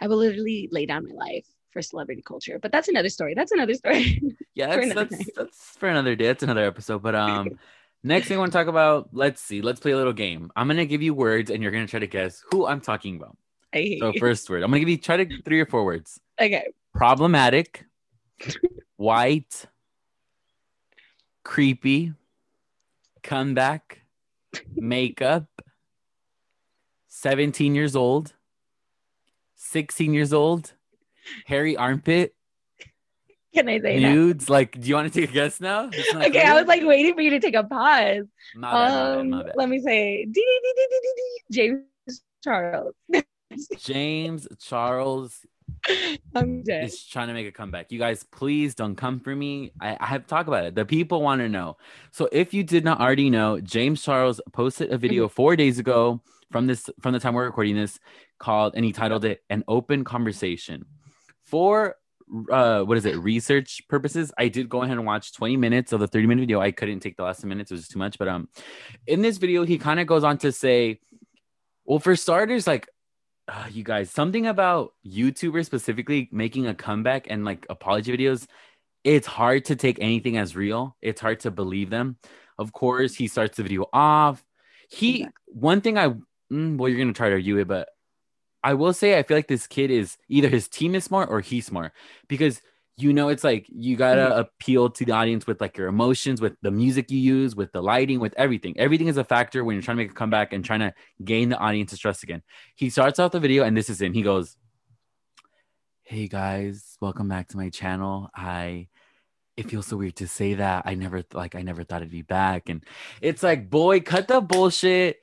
[0.00, 1.46] I will literally lay down my life
[1.76, 2.58] for celebrity culture.
[2.58, 3.34] But that's another story.
[3.34, 4.22] That's another story.
[4.54, 6.28] Yeah, For that's another that's, that's for another day.
[6.28, 7.02] That's another episode.
[7.02, 7.58] But um,
[8.02, 9.10] next thing I want to talk about.
[9.12, 9.60] Let's see.
[9.60, 10.50] Let's play a little game.
[10.56, 13.36] I'm gonna give you words, and you're gonna try to guess who I'm talking about.
[13.74, 14.18] I hate So you.
[14.18, 16.18] first word, I'm gonna give you try to three or four words.
[16.40, 16.68] Okay.
[16.94, 17.84] Problematic,
[18.96, 19.66] white,
[21.44, 22.14] creepy,
[23.22, 24.00] comeback,
[24.74, 25.44] makeup,
[27.08, 28.32] 17 years old,
[29.56, 30.72] 16 years old,
[31.44, 32.34] hairy armpit,
[33.54, 34.48] Can I say nudes.
[34.50, 35.86] Like, do you want to take a guess now?
[35.86, 36.26] That?
[36.28, 38.24] Okay, I was like waiting for you to take a pause.
[38.54, 39.52] My bad, my bad, Um, my bad.
[39.56, 40.26] let me say,
[41.50, 41.82] James
[42.42, 42.94] Charles.
[43.78, 45.40] James Charles
[46.34, 46.84] I'm dead.
[46.84, 47.90] is trying to make a comeback.
[47.92, 49.72] You guys, please don't come for me.
[49.80, 50.74] I, I have to talk about it.
[50.74, 51.76] The people want to know.
[52.10, 55.00] So if you did not already know, James Charles posted a Mm-hmm.
[55.00, 57.98] video four days ago from this from the time we're recording this
[58.38, 60.84] called and he titled it an open conversation.
[61.46, 61.96] For
[62.50, 66.00] uh what is it research purposes i did go ahead and watch 20 minutes of
[66.00, 66.60] the 30 minute video.
[66.60, 67.70] I couldn't take the last 10 minutes.
[67.70, 68.48] It was too much but um
[69.06, 70.98] in this video he kind of goes on to say
[71.84, 72.88] well for starters like
[73.48, 78.48] uh, you guys something about youtubers specifically making a comeback and like apology videos
[79.06, 80.96] it's hard to take anything as real.
[81.00, 82.16] It's hard to believe them.
[82.58, 84.44] Of course he starts the video off.
[84.90, 86.08] He one thing i
[86.52, 87.88] mm, well you're gonna try to argue it but
[88.70, 91.40] i will say i feel like this kid is either his team is smart or
[91.40, 91.92] he's smart.
[92.28, 92.60] Because
[93.04, 94.40] you know it's like you gotta Mm-hmm.
[94.44, 97.82] appeal to the audience with like your emotions with the music you use with the
[97.82, 98.72] lighting with everything.
[98.86, 101.46] Everything is a factor when you're trying to make a comeback and trying to gain
[101.50, 102.42] the audience's trust again.
[102.74, 104.12] He starts off the video and this is him.
[104.14, 104.56] He goes
[106.08, 108.30] hey guys welcome back to my channel.
[108.34, 108.88] I
[109.58, 110.84] it feels so weird to say that.
[110.90, 112.68] I never like i never thought it'd be back.
[112.70, 112.82] And
[113.20, 115.20] it's like boy cut the bullshit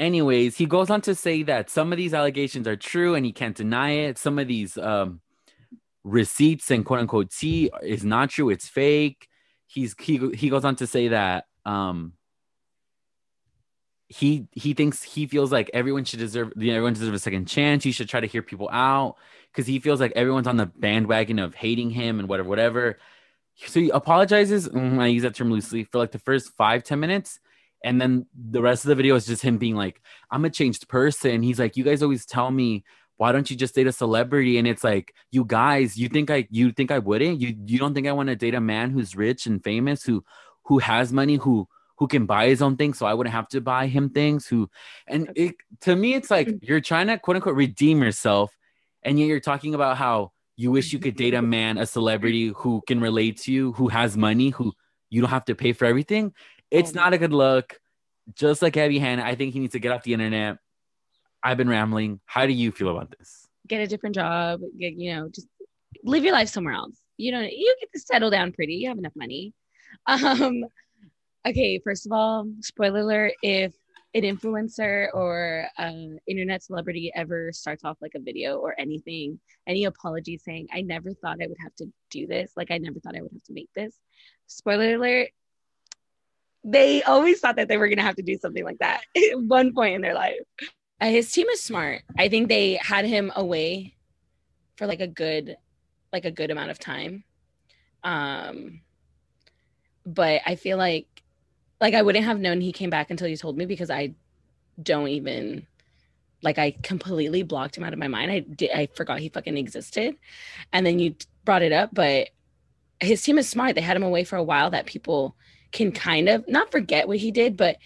[0.00, 3.32] anyways he goes on to say that some of these allegations are true and he
[3.32, 5.20] can't deny it some of these um
[6.02, 9.28] receipts and quote unquote tea is not true it's fake
[9.66, 12.14] he's he he goes on to say that um
[14.10, 17.46] he he thinks he feels like everyone should deserve you know, everyone deserves a second
[17.46, 17.84] chance.
[17.84, 19.14] He should try to hear people out
[19.52, 22.98] because he feels like everyone's on the bandwagon of hating him and whatever whatever.
[23.66, 24.68] So he apologizes.
[24.68, 27.38] mm, I use that term loosely for like the first five ten minutes,
[27.84, 30.88] and then the rest of the video is just him being like, "I'm a changed
[30.88, 32.84] person." He's like, "You guys always tell me."
[33.16, 34.56] Why don't you just date a celebrity?
[34.56, 37.38] And it's like, you guys, you think I, you think I wouldn't?
[37.38, 40.24] You, you don't think I want to date a man who's rich and famous, who,
[40.64, 41.68] who has money, who,
[42.00, 44.70] who can buy his own things so I wouldn't have to buy him things who
[45.06, 46.56] and it to me it's like mm-hmm.
[46.62, 48.50] you're trying to quote unquote redeem yourself
[49.02, 52.48] and yet you're talking about how you wish you could date a man a celebrity
[52.56, 54.72] who can relate to you who has money who
[55.10, 56.32] you don't have to pay for everything
[56.70, 57.78] it's not a good look
[58.34, 60.58] just like Gabbie Hanna I think he needs to get off the internet
[61.42, 64.60] I've been rambling how do you feel about this Get a different job.
[64.78, 65.46] Get, you know, just
[66.02, 66.98] live your life somewhere else.
[67.16, 68.74] You know, you get to settle down pretty.
[68.74, 69.54] You have enough money.
[70.06, 70.64] Um,
[71.46, 73.74] okay, first of all, spoiler alert: if
[74.14, 79.84] an influencer or an internet celebrity ever starts off like a video or anything, any
[79.84, 83.16] apology saying, "I never thought I would have to do this," like I never thought
[83.16, 83.96] I would have to make this.
[84.46, 85.30] Spoiler alert:
[86.64, 89.72] they always thought that they were gonna have to do something like that at one
[89.74, 90.40] point in their life.
[91.00, 92.02] Uh, his team is smart.
[92.18, 93.94] I think they had him away
[94.76, 95.56] for like a good,
[96.12, 97.24] like a good amount of time.
[98.04, 98.82] Um,
[100.04, 101.06] but I feel like,
[101.80, 104.14] like I wouldn't have known he came back until you told me because I
[104.82, 105.66] don't even,
[106.42, 108.30] like I completely blocked him out of my mind.
[108.30, 110.16] I did, I forgot he fucking existed,
[110.72, 111.90] and then you brought it up.
[111.92, 112.28] But
[113.00, 113.74] his team is smart.
[113.74, 115.34] They had him away for a while that people
[115.72, 117.76] can kind of not forget what he did, but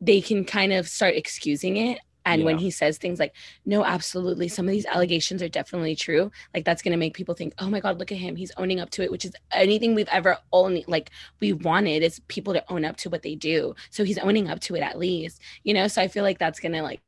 [0.00, 3.34] they can kind of start excusing it and when he says things like,
[3.66, 7.34] no, absolutely, some of these allegations are definitely true, like that's going to make people
[7.34, 8.36] think, oh my God, look at him.
[8.36, 12.20] He's owning up to it, which is anything we've ever only like we wanted is
[12.28, 13.74] people to own up to what they do.
[13.90, 15.88] So he's owning up to it at least, you know?
[15.88, 17.00] So I feel like that's going to like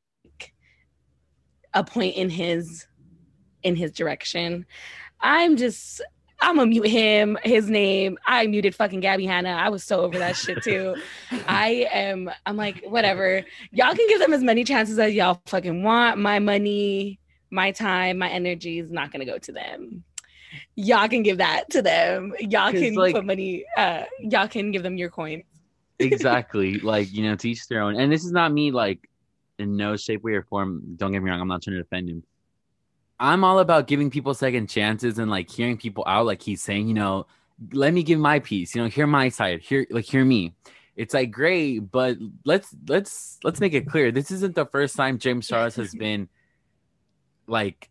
[1.73, 2.87] a point in his
[3.63, 4.67] in his direction.
[5.21, 6.03] I'm just
[6.41, 8.19] I'm gonna mute him, his name.
[8.27, 9.51] I muted fucking Gabbie Hanna.
[9.51, 10.97] I was so over that shit too.
[11.49, 13.43] I am, I'm like, whatever.
[13.71, 16.19] Y'all can give them as many chances as y'all fucking want.
[16.19, 17.19] My money,
[17.51, 20.05] my time, my energy is not gonna go to them.
[20.77, 22.35] Y'all can give that to them.
[22.41, 25.43] Y'all can like- put money, uh, y'all can give them your coin.
[26.01, 29.09] exactly like you know to each their own and this is not me like
[29.61, 32.09] in no shape way or form don't get me wrong i'm not trying to defend
[32.09, 32.21] him
[33.21, 36.89] i'm all about giving people second chances and like hearing people out like he's saying
[36.89, 37.27] you know
[37.73, 40.55] let me give my piece you know hear my side hear like hear me
[40.97, 45.19] it's like great but let's let's let's make it clear this isn't the first time
[45.19, 46.29] james charles has been
[47.47, 47.91] like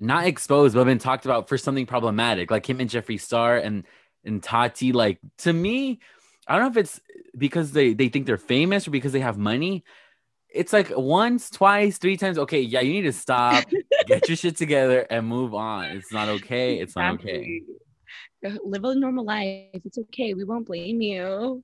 [0.00, 3.84] not exposed but been talked about for something problematic like him and jeffree star and
[4.24, 6.00] and tati like to me
[6.46, 7.00] I don't know if it's
[7.36, 9.84] because they they think they're famous or because they have money.
[10.48, 12.38] It's like once, twice, three times.
[12.38, 13.64] Okay, yeah, you need to stop,
[14.06, 15.86] get your shit together, and move on.
[15.86, 16.78] It's not okay.
[16.78, 17.62] It's not okay.
[18.42, 19.80] Live a normal life.
[19.84, 20.34] It's okay.
[20.34, 21.62] We won't blame you.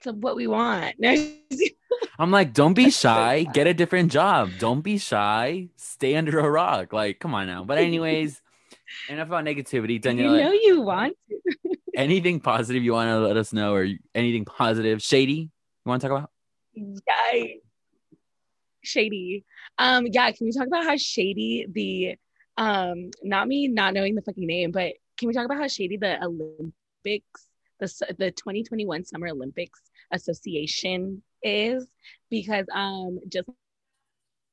[0.00, 0.94] It's what we want.
[2.18, 3.44] I'm like, don't be shy.
[3.52, 4.50] Get a different job.
[4.58, 5.68] Don't be shy.
[5.76, 6.92] Stay under a rock.
[6.92, 7.64] Like, come on now.
[7.64, 8.40] But anyways,
[9.08, 10.00] enough about negativity.
[10.00, 11.16] Danielle, you know you want.
[11.94, 15.50] anything positive you want to let us know, or anything positive, shady
[15.88, 16.30] you want to talk about?
[16.76, 17.60] Yikes.
[18.82, 19.44] Shady.
[19.78, 22.16] Um, yeah, can we talk about how shady the
[22.60, 25.96] um not me not knowing the fucking name, but can we talk about how shady
[25.96, 27.48] the Olympics,
[27.80, 29.80] the the 2021 Summer Olympics
[30.12, 31.86] Association is?
[32.30, 33.48] Because um just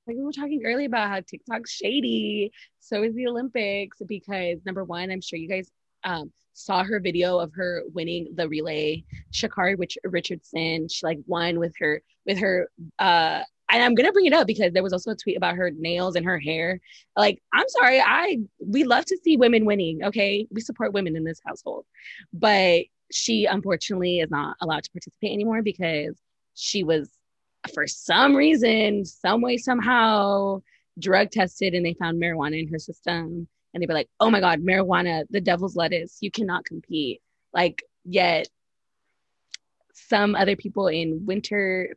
[0.08, 4.84] like we were talking earlier about how TikTok's shady, so is the Olympics because number
[4.84, 5.72] one, I'm sure you guys
[6.04, 10.88] um saw her video of her winning the relay Sha'Carri Rich- Richardson.
[10.88, 14.73] She like won with her with her uh and I'm gonna bring it up because
[14.73, 16.80] there was also a tweet about her nails and her hair.
[17.17, 20.47] Like, I'm sorry, I we love to see women winning, okay?
[20.51, 21.86] We support women in this household.
[22.34, 26.17] But she unfortunately is not allowed to participate anymore because
[26.56, 27.10] she was
[27.73, 30.62] for some reason, some way, somehow
[30.99, 33.47] drug tested and they found marijuana in her system.
[33.73, 37.21] And they were like, oh my God, marijuana, the devil's lettuce, you cannot compete.
[37.54, 38.47] Like, yet
[39.93, 41.95] some other people in winter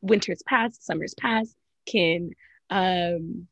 [0.00, 1.56] winters past summers past
[1.86, 2.30] can
[2.70, 3.46] um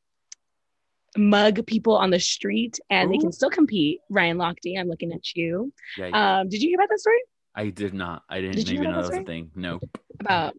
[1.17, 4.01] mug people on the street and they can still compete.
[4.11, 5.73] Ryan lochte i'm looking at you.
[5.97, 7.21] Yeah, um did you hear about that story?
[7.55, 8.25] I did not.
[8.29, 9.51] I didn't Did even know know that was a thing.
[9.55, 9.81] No.
[10.21, 10.55] about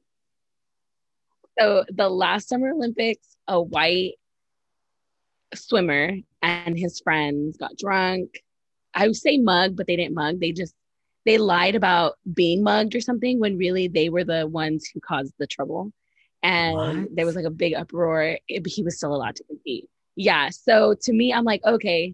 [1.59, 4.13] so the last summer olympics a white
[5.53, 8.41] swimmer and his friends got drunk.
[8.93, 10.39] I would say mug but they didn't mug.
[10.39, 10.73] They just
[11.25, 15.33] they lied about being mugged or something when really they were the ones who caused
[15.39, 15.91] the trouble.
[16.43, 17.15] And What?
[17.15, 18.21] there was like a big uproar.
[18.21, 19.89] Eh, it- he was still allowed to compete.
[20.15, 20.49] Yeah.
[20.49, 22.13] So to me, I'm like, okay,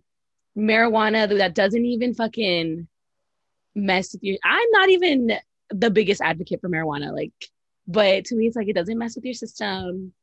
[0.58, 2.88] marijuana that doesn't even fucking
[3.76, 4.38] mess with you.
[4.44, 5.34] I'm not even
[5.70, 7.14] the biggest advocate for marijuana.
[7.14, 7.34] Like,
[7.88, 10.14] but to me, it's like it doesn't mess with your system.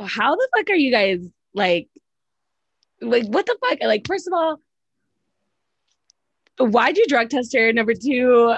[0.00, 1.88] How the fuck are you guys like?
[3.00, 3.78] Like, what the fuck?
[3.82, 4.60] Like, first of all,
[6.58, 7.72] why'd you drug test her?
[7.72, 8.54] Number two,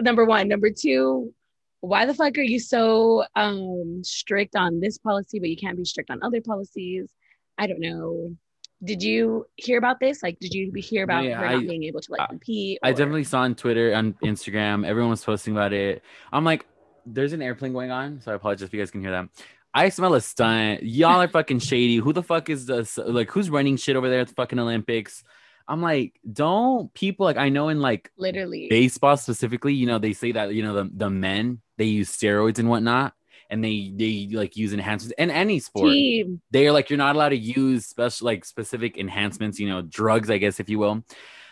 [0.00, 1.32] number one, number two,
[1.80, 5.84] why the fuck are you so um strict on this policy, but you can't be
[5.84, 7.10] strict on other policies?
[7.58, 8.34] I don't know.
[8.82, 10.22] Did you hear about this?
[10.22, 12.78] Like, did you hear about Yeah, her I- not being able to like I- compete?
[12.82, 16.02] I or- definitely saw on Twitter on Instagram, everyone was posting about it.
[16.32, 16.64] I'm like,
[17.06, 19.28] there's an airplane going on, so I apologize if you guys can hear that.
[19.72, 20.82] I smell a stunt.
[20.82, 21.96] Y'all are fucking shady.
[21.96, 22.98] Who the fuck is this?
[22.98, 25.22] Like, who's running shit over there at the fucking Olympics?
[25.70, 27.36] I'm like, don't people like?
[27.36, 28.66] I know in like literally.
[28.68, 32.58] baseball specifically, you know, they say that you know the the men they use steroids
[32.58, 33.14] and whatnot,
[33.50, 36.40] and they they like use enhancements in any sport Team.
[36.50, 40.38] they're like you're not allowed to use special like specific enhancements you know drugs i
[40.38, 41.04] guess if you will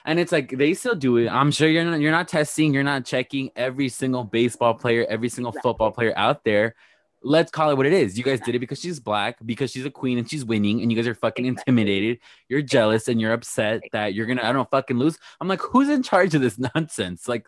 [0.07, 2.85] and it's like they still do it i'm sure you're not you're not testing you're
[2.85, 6.75] not checking every single baseball player every single football player out there
[7.23, 8.17] let's call it what it is.
[8.17, 10.91] You guys did it because she's black because she's a queen and she's winning and
[10.91, 12.19] you guys are fucking intimidated.
[12.49, 15.19] You're jealous and you're upset that you're gonna i don't fucking lose.
[15.41, 17.29] I'm like who's in charge of this nonsense?
[17.29, 17.47] Like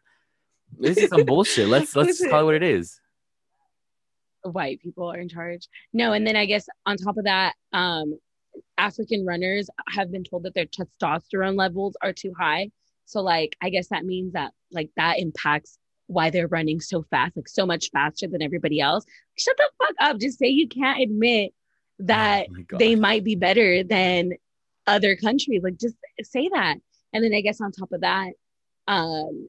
[0.78, 1.68] this is some bullshit.
[1.68, 3.00] Let's let's just call it what it is.
[4.42, 5.68] White people are in charge.
[5.92, 8.18] No, and then I guess on top of that, um,
[8.78, 12.70] African runners have been told that their testosterone levels are too high.
[13.04, 15.78] So like I guess that means that like that impacts
[16.10, 19.04] why they're running so fast, like so much faster than everybody else.
[19.38, 20.18] Shut the fuck up.
[20.18, 21.52] Just say you can't admit
[22.00, 24.32] that Oh they might be better than
[24.86, 25.62] other countries.
[25.62, 26.76] Like just say that.
[27.12, 28.32] And then I guess on top of that,
[28.88, 29.48] um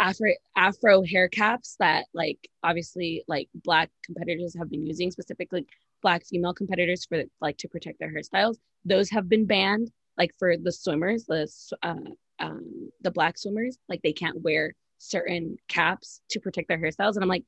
[0.00, 5.66] afro afro hair caps that like obviously like black competitors have been using specifically
[6.02, 10.56] black female competitors for like to protect their hairstyles those have been banned like for
[10.56, 11.48] the swimmers the
[11.84, 11.94] uh,
[12.40, 17.22] um the black swimmers like they can't wear certain caps to protect their hairstyles and
[17.22, 17.44] i'm like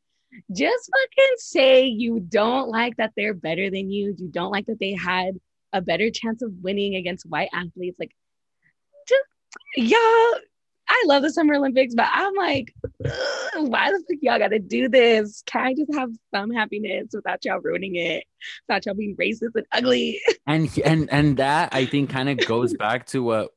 [0.53, 4.79] just fucking say you don't like that they're better than you you don't like that
[4.79, 5.39] they had
[5.73, 8.15] a better chance of winning against white athletes like
[9.09, 9.25] just
[9.77, 10.41] y'all
[10.89, 12.73] I love the Summer Olympics, but I'm like,
[13.57, 15.43] why the fuck y'all gotta do this?
[15.45, 18.23] Can I just have some happiness without y'all ruining it?
[18.69, 20.21] Without y'all being racist and ugly?
[20.47, 23.51] and and and that i think kind of goes back to what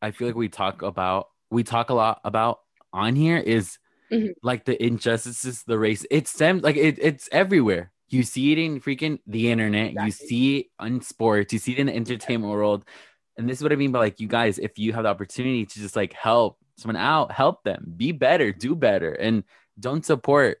[0.00, 2.60] i feel like we talk about we talk a lot about
[2.92, 3.78] on here is
[4.10, 4.34] Mhm.
[4.42, 7.90] like the injustices the race it stems like it, it's everywhere.
[8.10, 9.94] You see it in freaking the internet.
[9.94, 11.52] You see it on sports.
[11.54, 12.84] You see it in the entertainment world.
[13.38, 15.64] And this is what i mean by like you guys if you have the opportunity
[15.64, 17.94] to just like help someone out help them.
[17.96, 18.52] Be better.
[18.52, 19.12] Do better.
[19.12, 19.44] And
[19.80, 20.58] don't support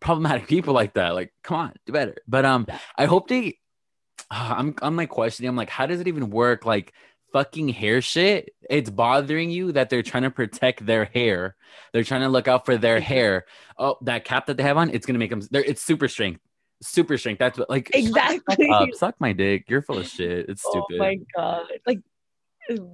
[0.00, 1.14] problematic people like that.
[1.16, 1.72] Like come on.
[1.86, 2.14] Do better.
[2.28, 3.58] But um i hope they
[4.30, 5.48] I'm I'm like questioning.
[5.48, 6.64] I'm like, how does it even work?
[6.64, 6.92] Like
[7.34, 8.50] fucking hair shit.
[8.70, 11.56] It's bothering you that they're trying to protect their hair.
[11.92, 13.44] They're trying to look out for their hair.
[13.76, 15.42] Oh, that cap that they have on, it's gonna make them.
[15.52, 16.40] It's super strength.
[16.80, 17.40] Super strength.
[17.40, 18.70] That's what like Exactly.
[18.70, 18.88] up.
[18.94, 19.64] Suck my dick.
[19.68, 20.48] You're full of shit.
[20.48, 20.78] It's stupid.
[20.78, 20.98] Oh stupid.
[21.00, 21.66] my god.
[21.86, 22.00] Like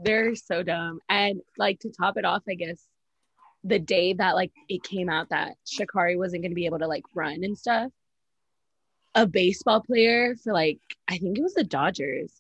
[0.05, 1.01] they're so dumb.
[1.09, 2.83] And like to top it off, I guess
[3.63, 7.05] the day that like it came out that Sha'Carri wasn't gonna be able to like
[7.15, 7.93] run and stuff,
[9.15, 12.33] a baseball player for like I think it was the Dodgers.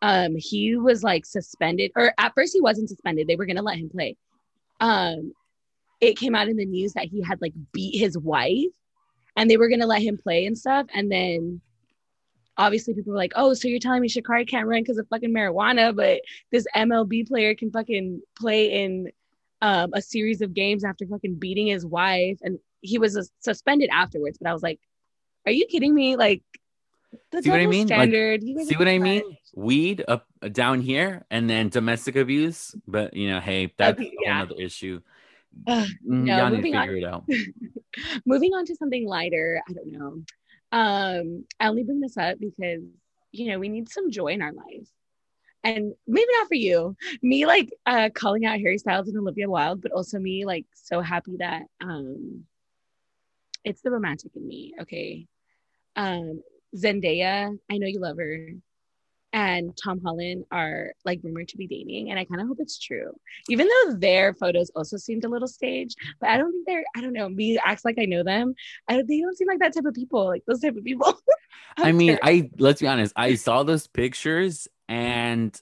[0.00, 3.26] Um, he was like suspended, or at first he wasn't suspended.
[3.26, 4.16] They were gonna let him play.
[4.80, 5.32] Um,
[6.00, 8.66] it came out in the news that he had like beat his wife,
[9.36, 10.86] and they were gonna let him play and stuff.
[10.94, 11.60] And then
[12.56, 15.32] obviously people were like, "Oh, so you're telling me Sha'Carri can't run because of fucking
[15.32, 16.20] marijuana, but
[16.52, 19.10] this MLB player can fucking play in
[19.62, 23.90] um, a series of games after fucking beating his wife?" And he was uh, suspended
[23.92, 24.38] afterwards.
[24.38, 24.80] But I was like,
[25.46, 26.16] "Are you kidding me?
[26.16, 26.42] Like,
[27.30, 27.86] the See what I mean?
[27.86, 28.42] Standard.
[28.42, 29.22] guys See what I mean?
[29.54, 32.74] Weed up down here, and then domestic abuse.
[32.86, 34.34] But you know, hey, that's Okay, yeah.
[34.34, 35.00] whole other issue.
[35.66, 37.26] Mm, no, Y'all need to moving on.
[38.26, 39.60] Moving on to something lighter.
[39.68, 40.22] I don't know.
[40.70, 42.82] Um, I only bring this up because
[43.32, 44.92] you know we need some joy in our lives.
[45.64, 49.82] And maybe not for you, me like uh calling out Harry Styles and Olivia Wilde,
[49.82, 52.44] but also me like so happy that um
[53.64, 54.74] it's the romantic in me.
[54.82, 55.26] Okay.
[55.96, 56.42] Um
[56.76, 58.50] Zendaya, I know you love her,
[59.32, 62.78] and Tom Holland are like rumored to be dating, and I kind of hope it's
[62.78, 63.12] true.
[63.48, 66.84] Even though their photos also seemed a little staged, but I don't think they're.
[66.96, 67.28] I don't know.
[67.28, 68.54] Me acts like I know them.
[68.88, 70.26] I don't, they don't seem like that type of people.
[70.26, 71.18] Like those type of people.
[71.76, 72.18] I mean.
[72.22, 73.12] I let's be honest.
[73.16, 75.60] I saw those pictures and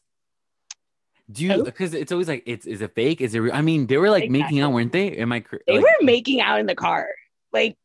[1.31, 1.65] Do you?
[1.65, 3.21] Because it's always like, it's is it fake?
[3.21, 3.41] Is it?
[3.41, 3.55] Real?
[3.55, 5.17] I mean, they were like making out, weren't they?
[5.17, 5.41] Am I?
[5.41, 7.09] cor- They like, were making out in the car.
[7.53, 7.77] Like,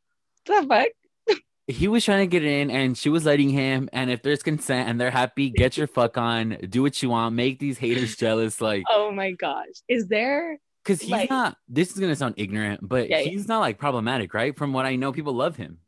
[0.46, 0.88] the fuck?
[1.72, 4.90] He was trying to get in and she was letting him and if there's consent
[4.90, 8.62] and they're happy get your fuck on do what you want make these haters jealous
[8.62, 9.68] like Oh my gosh.
[9.88, 13.30] Is there because he's like- not this is gonna sound ignorant but Yeah, yeah.
[13.30, 15.80] he's not like problematic right from what i know people love him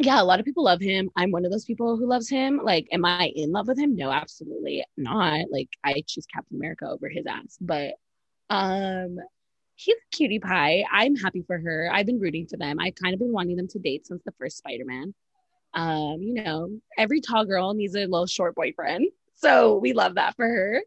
[0.00, 1.10] yeah, a lot of people love him.
[1.16, 2.60] I'm one of those people who loves him.
[2.64, 3.94] Like, am I in love with him?
[3.94, 5.44] No, absolutely not.
[5.50, 7.58] Like, I choose Captain America over his ass.
[7.60, 7.92] But
[8.48, 9.18] um
[9.84, 10.84] he's cutie pie.
[10.90, 11.90] I'm happy for her.
[11.92, 12.78] I've been rooting for them.
[12.78, 15.14] I've kind of been wanting them to date since the first Spider-Man.
[15.74, 16.68] Um, you know,
[16.98, 19.06] every tall girl needs a little short boyfriend.
[19.34, 20.82] So we love that for her.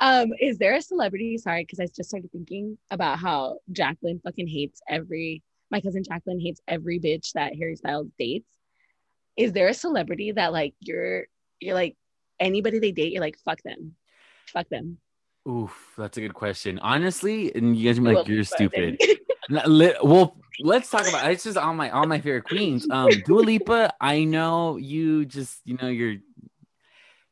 [0.00, 1.38] Um, is there a celebrity?
[1.38, 6.40] Sorry, because I just started thinking about how Jacqueline fucking hates every my cousin Jacqueline
[6.40, 8.48] hates every bitch that Harry Styles dates.
[9.36, 11.26] Is there a celebrity that like you're
[11.60, 11.96] you're like
[12.38, 13.94] anybody they date, you're like, fuck them.
[14.52, 14.98] Fuck them.
[15.48, 16.78] Oof that's a good question.
[16.80, 19.00] Honestly and you guys are like you're stupid.
[19.50, 22.86] Well let's talk about it's just on my all my favorite queens.
[22.90, 26.16] Um Dua Lipa I know you just you know you're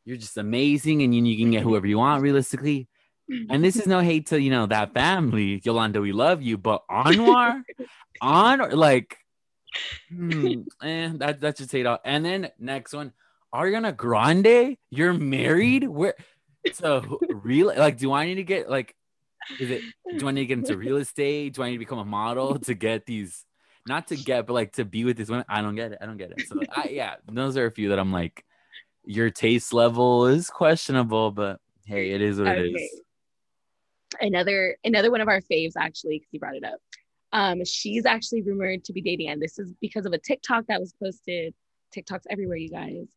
[0.05, 2.87] you're just amazing and you, you can get whoever you want realistically.
[3.49, 6.83] And this is no hate to you know that family Yolanda we love you but
[6.89, 7.61] Anwar
[8.21, 9.17] on like
[10.09, 11.99] hmm, eh, that that's just hate all.
[12.03, 13.13] And then next one
[13.53, 15.87] Ariana Grande you're married?
[15.87, 16.15] Where
[16.73, 18.95] so real like do I need to get like
[19.59, 19.85] is it
[20.17, 21.53] do I need to get into real estate?
[21.53, 23.45] Do I need to become a model to get these
[23.85, 25.45] not to get but like to be with these women?
[25.49, 25.99] I don't get it.
[26.01, 26.47] I don't get it.
[26.47, 28.43] So I, yeah those are a few that I'm like
[29.03, 32.73] your taste level is questionable but hey it is what it Okay.
[32.73, 33.01] is.
[34.21, 36.79] Another another one of our faves actually because you brought it up
[37.33, 40.79] um she's actually rumored to be dating and this is because of a tiktok that
[40.79, 41.53] was posted
[41.95, 43.07] tiktoks everywhere you guys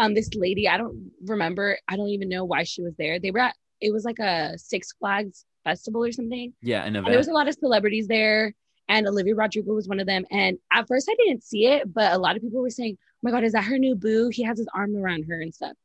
[0.00, 3.20] um this lady i don't remember i don't even know why she was there.
[3.20, 6.52] They were at it was like a six flags festival or something.
[6.62, 8.54] Yeah an and there was a lot of celebrities there
[8.88, 10.24] and olivia rodrigo was one of them.
[10.30, 13.18] And at first i didn't see it but a lot of people were saying oh
[13.22, 14.30] my god is that her new boo?
[14.32, 15.76] He has his arm around her and stuff.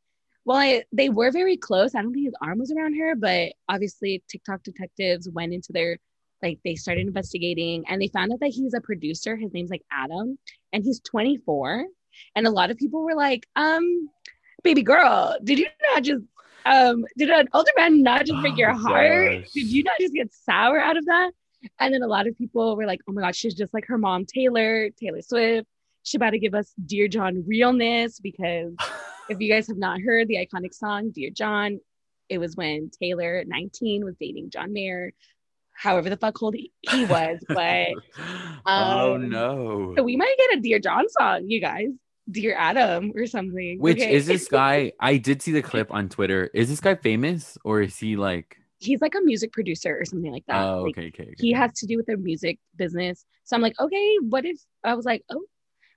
[0.46, 1.94] Well I, they were very close.
[1.94, 5.98] I don't think his arm was around her but obviously tiktok detectives went into their
[6.42, 9.36] like they started investigating and they found out that he's a producer.
[9.36, 10.38] His name's like adam
[10.72, 11.86] and he's 24
[12.36, 14.10] and a lot of people were like um
[14.64, 16.24] baby girl did you not just
[16.66, 19.42] um did an older man not just break Oh, your heart?
[19.44, 19.52] gosh.
[19.52, 21.32] did you not just get sour out of that?
[21.80, 23.98] And then a lot of people were like oh my god she's just like her
[23.98, 25.68] mom taylor taylor swift.
[26.04, 28.74] She about to give us dear john realness because
[29.30, 31.80] if you guys have not heard the iconic song dear john
[32.30, 35.14] it was when taylor 19 was dating john mayer
[35.74, 37.88] however the fuck old he, he was but
[38.66, 39.94] oh um, no.
[39.98, 41.90] so we might get a dear john song you guys
[42.30, 44.14] dear adam or something which okay?
[44.14, 47.82] is this guy i did see the clip on twitter is this guy famous or
[47.82, 51.08] is he like he's like a music producer or something like that oh Like, okay
[51.08, 51.34] okay, okay.
[51.38, 53.26] he has to do with the music business.
[53.44, 55.44] So I'm like, okay, what if I was like, oh,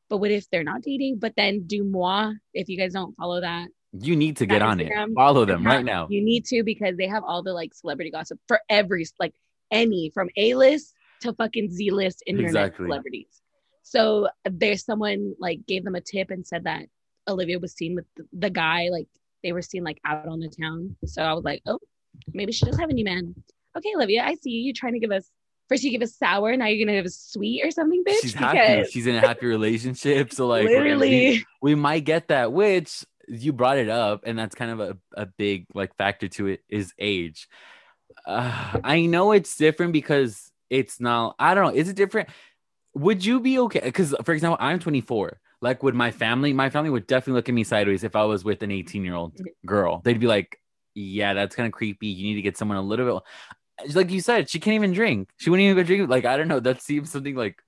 [0.08, 1.18] but what if they're not dating?
[1.18, 4.92] But then Deuxmoi, if you guys don't follow that, you need to get on it
[5.14, 8.38] follow them right now You need to because they have all the like celebrity gossip
[8.46, 9.34] for every like
[9.70, 12.86] any from A list to fucking Z list internet Exactly.
[12.86, 13.42] celebrities.
[13.90, 16.84] So there's someone like gave them a tip and said that
[17.26, 19.08] Olivia was seen with the, guy, like
[19.42, 20.96] they were seen like out on the town.
[21.06, 21.78] So I was like, oh,
[22.34, 23.34] maybe she does have a new man.
[23.76, 24.62] Okay, Olivia, I see you.
[24.64, 25.30] You're trying to give us
[25.70, 28.20] first you give us sour, now you're gonna give us sweet or something, bitch.
[28.22, 32.52] she's happy because she's in a happy relationship so like literally, we might get that
[32.52, 36.46] which you brought it up and that's kind of a, a big like factor to
[36.46, 37.48] it is age
[38.26, 42.30] uh, i know it's different because it's not i don't know is it different
[42.94, 43.80] would you be okay?
[43.82, 47.54] Because for example i'm 24 like would my family my family would definitely look at
[47.54, 49.36] me sideways if i was with an 18 year old
[49.66, 50.00] girl.
[50.04, 50.60] They'd be like
[50.94, 52.08] yeah that's kind of creepy.
[52.08, 53.22] You need to get someone a little
[53.86, 55.30] bit like you said she can't even drink.
[55.36, 56.08] She wouldn't even go drink.
[56.08, 56.60] Like i don't know.
[56.60, 57.62] That seems something like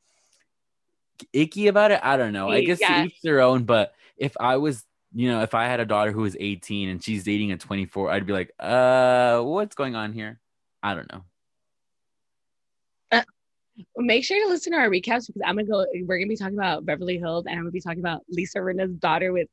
[1.32, 2.00] icky about it.
[2.02, 2.48] I don't know.
[2.48, 3.04] I guess Yeah.
[3.04, 6.20] each their own but if i was you know if i had a daughter who
[6.20, 10.40] was 18 and she's dating a 24 i'd be like uh what's going on here?
[10.82, 11.24] I don't know
[13.96, 15.86] make sure to listen to our recaps because I'm gonna go.
[16.04, 18.94] We're gonna be talking about Beverly Hills, and I'm gonna be talking about Lisa Rinna's
[18.94, 19.48] daughter with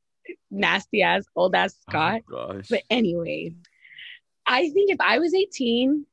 [0.51, 2.21] nasty ass old ass oh Scott.
[2.31, 3.53] oh, But anyway,
[4.45, 6.05] I think if I was 18,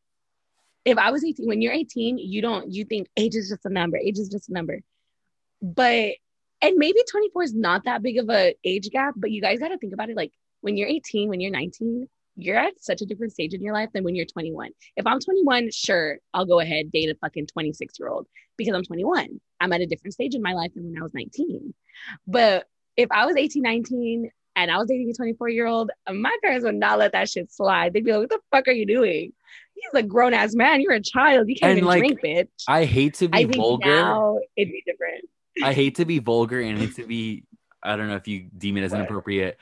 [0.85, 3.71] if I was 18, when you're 18, you don't you think age is just a
[3.71, 3.97] number.
[3.97, 4.81] Age is just a number.
[5.63, 6.15] But
[6.63, 9.69] and maybe 24 is not that big of a age gap, but you guys got
[9.69, 13.07] to think about it like when you're 18, when you're 19, you're at such a
[13.07, 14.71] different stage in your life than when you're 21.
[14.97, 18.27] If I'm 21, sure, I'll go ahead date a fucking 26 year old
[18.57, 19.41] because I'm 21.
[19.61, 21.73] I'm at a different stage in my life than when I was 19.
[22.27, 22.67] But
[22.97, 26.65] if I was 18, 19, and I was dating a 24 year old, my parents
[26.65, 27.93] would not let that shit slide.
[27.93, 29.33] They'd be like, "What the fuck are you doing?
[29.75, 30.81] He's a grown ass man.
[30.81, 31.49] You're a child.
[31.49, 33.85] You can't And, even like, drink, bitch." I hate to be I think vulgar.
[33.91, 35.25] now it'd be different.
[35.63, 37.45] I hate to be vulgar and hate to be
[37.83, 39.01] I don't know if you deem it as What?
[39.01, 39.59] inappropriate.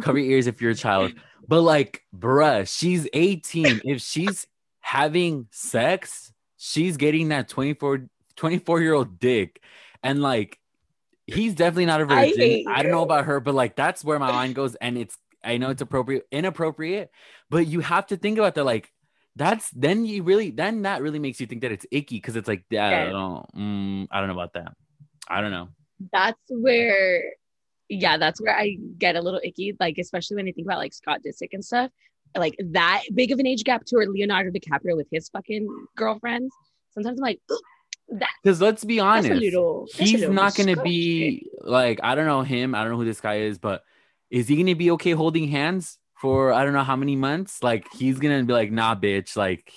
[0.00, 1.12] Cover your ears if you're a child.
[1.48, 3.80] But like, bruh, she's 18.
[3.84, 4.46] If she's
[4.80, 9.62] having sex, she's getting that 24 24 year old dick.
[10.02, 10.58] And like
[11.26, 12.38] he's definitely not a virgin.
[12.38, 14.74] hate I, don't know about her, but like that's where my mind goes.
[14.76, 17.10] And it's I know it's appropriate, inappropriate,
[17.50, 18.64] but you have to think about that.
[18.64, 18.92] Like
[19.36, 22.48] that's then you really then that really makes you think that it's icky because it's
[22.48, 24.74] like yeah, I don't mm, I don't know about that.
[25.28, 25.68] I don't know.
[26.12, 27.22] That's where,
[27.88, 29.76] yeah, that's where I get a little icky.
[29.78, 31.90] Like especially when I think about like Scott Disick and stuff.
[32.36, 35.66] Like that big of an age gap to or Leonardo DiCaprio with his fucking
[35.96, 36.52] girlfriends.
[36.90, 37.40] Sometimes I'm like,
[38.10, 39.86] that Because let's be honest, little.
[39.94, 42.74] he's not going to be like, I don't know him.
[42.74, 43.82] I don't know who this guy is, but
[44.30, 47.62] is he going to be okay holding hands for I don't know how many months?
[47.62, 49.36] Like, he's going to be like, nah, bitch.
[49.36, 49.72] Like,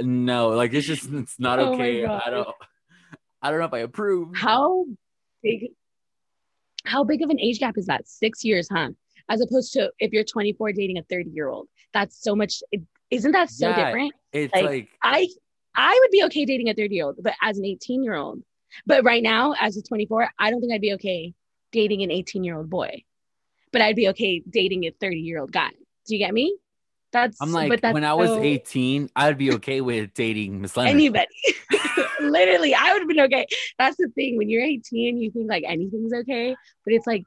[0.00, 2.02] no, like, it's just, it's not Oh okay.
[2.02, 2.22] God.
[2.24, 2.48] I don't,
[3.42, 4.36] I don't know if I approve.
[4.36, 4.84] How
[5.42, 5.70] big?
[6.84, 8.06] How big of an age gap is that?
[8.06, 8.90] Six years, huh?
[9.28, 11.68] As opposed to if you're 24 dating a 30 year old.
[11.92, 12.62] That's so much.
[13.10, 13.84] Isn't that so Yeah.
[13.84, 14.14] different?
[14.32, 15.28] It's like, like, I
[15.74, 18.42] I would be okay dating a 30 year old, but as an 18 year old.
[18.86, 21.34] But right now, as a 24, I don't think I'd be okay
[21.72, 23.02] dating an 18 year old boy.
[23.72, 25.70] But I'd be okay dating a 30 year old guy.
[26.06, 26.56] Do you get me?
[27.14, 30.60] That's I'm like, but that's when I was so- 18, I'd be okay with dating
[30.60, 30.90] Miss Leonard.
[30.90, 31.26] anybody.
[32.20, 33.46] Literally, I would have been okay.
[33.78, 34.36] That's the thing.
[34.36, 37.24] When you're 18, you think like anything's okay, but it's like,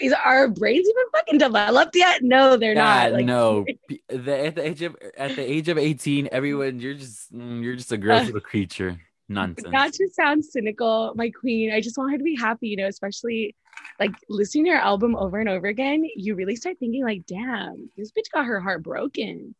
[0.00, 2.22] is our brains even fucking developed yet?
[2.22, 3.12] No, they're not.
[3.12, 3.64] Like, no.
[4.08, 7.74] The, at the age of at the age of 18, everyone, you're just mm, you're
[7.76, 9.00] just a gross Uh, little creature.
[9.28, 9.72] Nonsense.
[9.72, 12.86] not to sound cynical, my queen, I just want her to be happy, you know,
[12.86, 13.56] especially
[13.98, 17.90] like listening to her album over and over again, you really start thinking like, damn,
[17.96, 19.54] this bitch got her heart broken.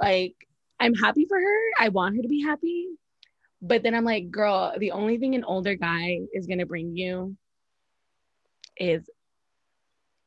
[0.00, 0.34] Like,
[0.80, 1.58] I'm happy for her.
[1.78, 2.88] I want her to be happy.
[3.62, 7.36] But then I'm like, girl, the only thing an older guy is gonna bring you
[8.76, 9.08] is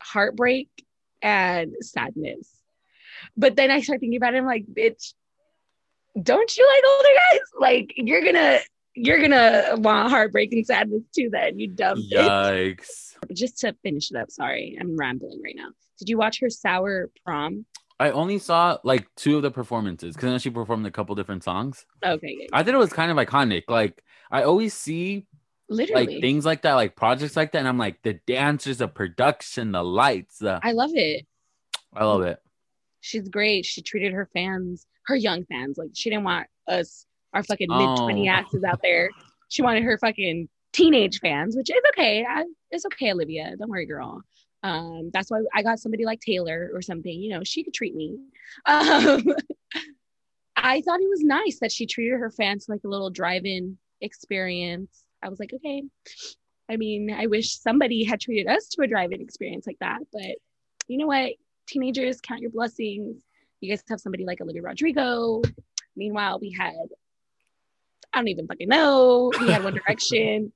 [0.01, 0.69] heartbreak
[1.21, 2.49] and sadness.
[3.35, 5.13] But then I start thinking about it, I'm like, bitch,
[6.21, 7.41] don't you like older guys?
[7.59, 8.59] Like you're gonna
[8.97, 12.77] you're gonna want heartbreak and sadness too then, you dumb bitch.
[12.79, 13.15] Yikes.
[13.33, 15.69] Just to finish it up, sorry, I'm rambling right now.
[15.99, 17.65] Did you watch her sour prom?
[17.99, 21.43] I only saw like two of the performances because then she performed a couple different
[21.43, 21.85] songs.
[22.05, 23.63] Okay, I thought it was kind of iconic.
[23.67, 25.25] Like I always see
[25.69, 26.05] literally.
[26.05, 29.71] like things like that, like projects like that, and I'm like the dancers, the production,
[29.71, 30.37] the lights.
[30.39, 30.59] The...
[30.61, 31.25] I love it.
[31.93, 32.39] I love it.
[33.01, 33.65] She's great.
[33.65, 37.06] She treated her fans, her young fans, like she didn't want us,
[37.38, 37.95] our fucking Oh.
[37.95, 39.09] mid 20 asses out there.
[39.49, 42.25] She wanted her fucking teenage fans, which is okay.
[42.27, 43.55] I, it's okay, Olivia.
[43.57, 44.21] Don't worry, girl.
[44.63, 47.13] Um, that's why I got somebody like Taylor or something.
[47.13, 48.17] You know, she could treat me.
[48.65, 49.23] Um,
[50.57, 55.03] I thought it was nice that she treated her fans like a little drive-in experience.
[55.23, 55.83] I was like, okay.
[56.69, 60.35] I mean, I wish somebody had treated us to a drive-in experience like that, but
[60.88, 61.33] you know what?
[61.67, 63.21] Teenagers, count your blessings.
[63.61, 65.41] You guys have somebody like Olivia Rodrigo.
[65.95, 66.73] Meanwhile, we had
[68.13, 69.31] I don't even fucking know.
[69.39, 70.51] We had One Direction.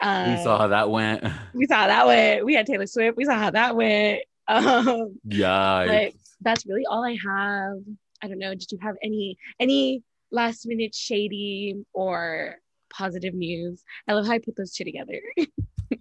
[0.00, 1.24] Uh, we saw how that went.
[1.54, 2.44] we saw how that went.
[2.44, 3.16] We had Taylor Swift.
[3.16, 4.20] We saw how that went.
[4.48, 5.86] Um, yeah.
[5.86, 7.76] But- that's really all I have.
[8.22, 8.50] I don't know.
[8.52, 10.02] Did you have any any
[10.32, 12.56] last minute shady or
[12.92, 13.84] positive news?
[14.08, 15.20] I love how I put those two together.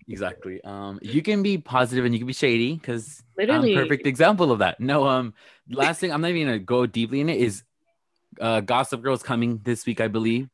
[0.07, 0.61] Exactly.
[0.63, 4.51] Um, you can be positive and you can be shady because I'm a perfect example
[4.51, 4.79] of that.
[4.79, 5.33] No, um,
[5.69, 7.63] last thing I'm not even gonna go deeply in it is
[8.39, 10.49] uh Gossip Girl's coming this week, I believe.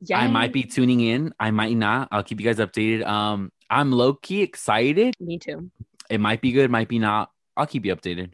[0.00, 1.32] Yeah, I might be tuning in.
[1.40, 2.08] I might not.
[2.10, 3.06] I'll keep you guys updated.
[3.06, 5.14] Um, I'm low key excited.
[5.20, 5.70] Me too.
[6.10, 7.30] It might be good, might be not.
[7.56, 8.32] I'll keep you updated.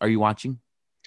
[0.00, 0.58] Are you watching?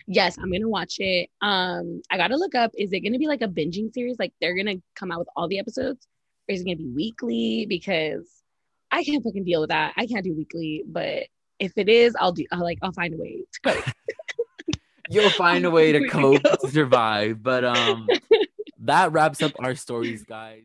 [0.06, 1.30] Yes, I'm gonna watch it.
[1.41, 2.72] Um, I gotta look up.
[2.78, 4.18] Is it gonna be like a binging series?
[4.20, 6.08] Like they're gonna come out with all the episodes,
[6.49, 7.66] or is it gonna be weekly?
[7.68, 8.43] Because
[8.91, 9.93] I can't fucking deal with that.
[9.95, 11.24] I can't do weekly, but
[11.60, 12.45] if it is, I'll do.
[12.51, 13.82] I'll like I'll find a way to go.
[15.10, 17.41] You'll find a way to cope to survive.
[17.41, 18.08] But um,
[18.84, 20.63] that wraps up our stories, guys.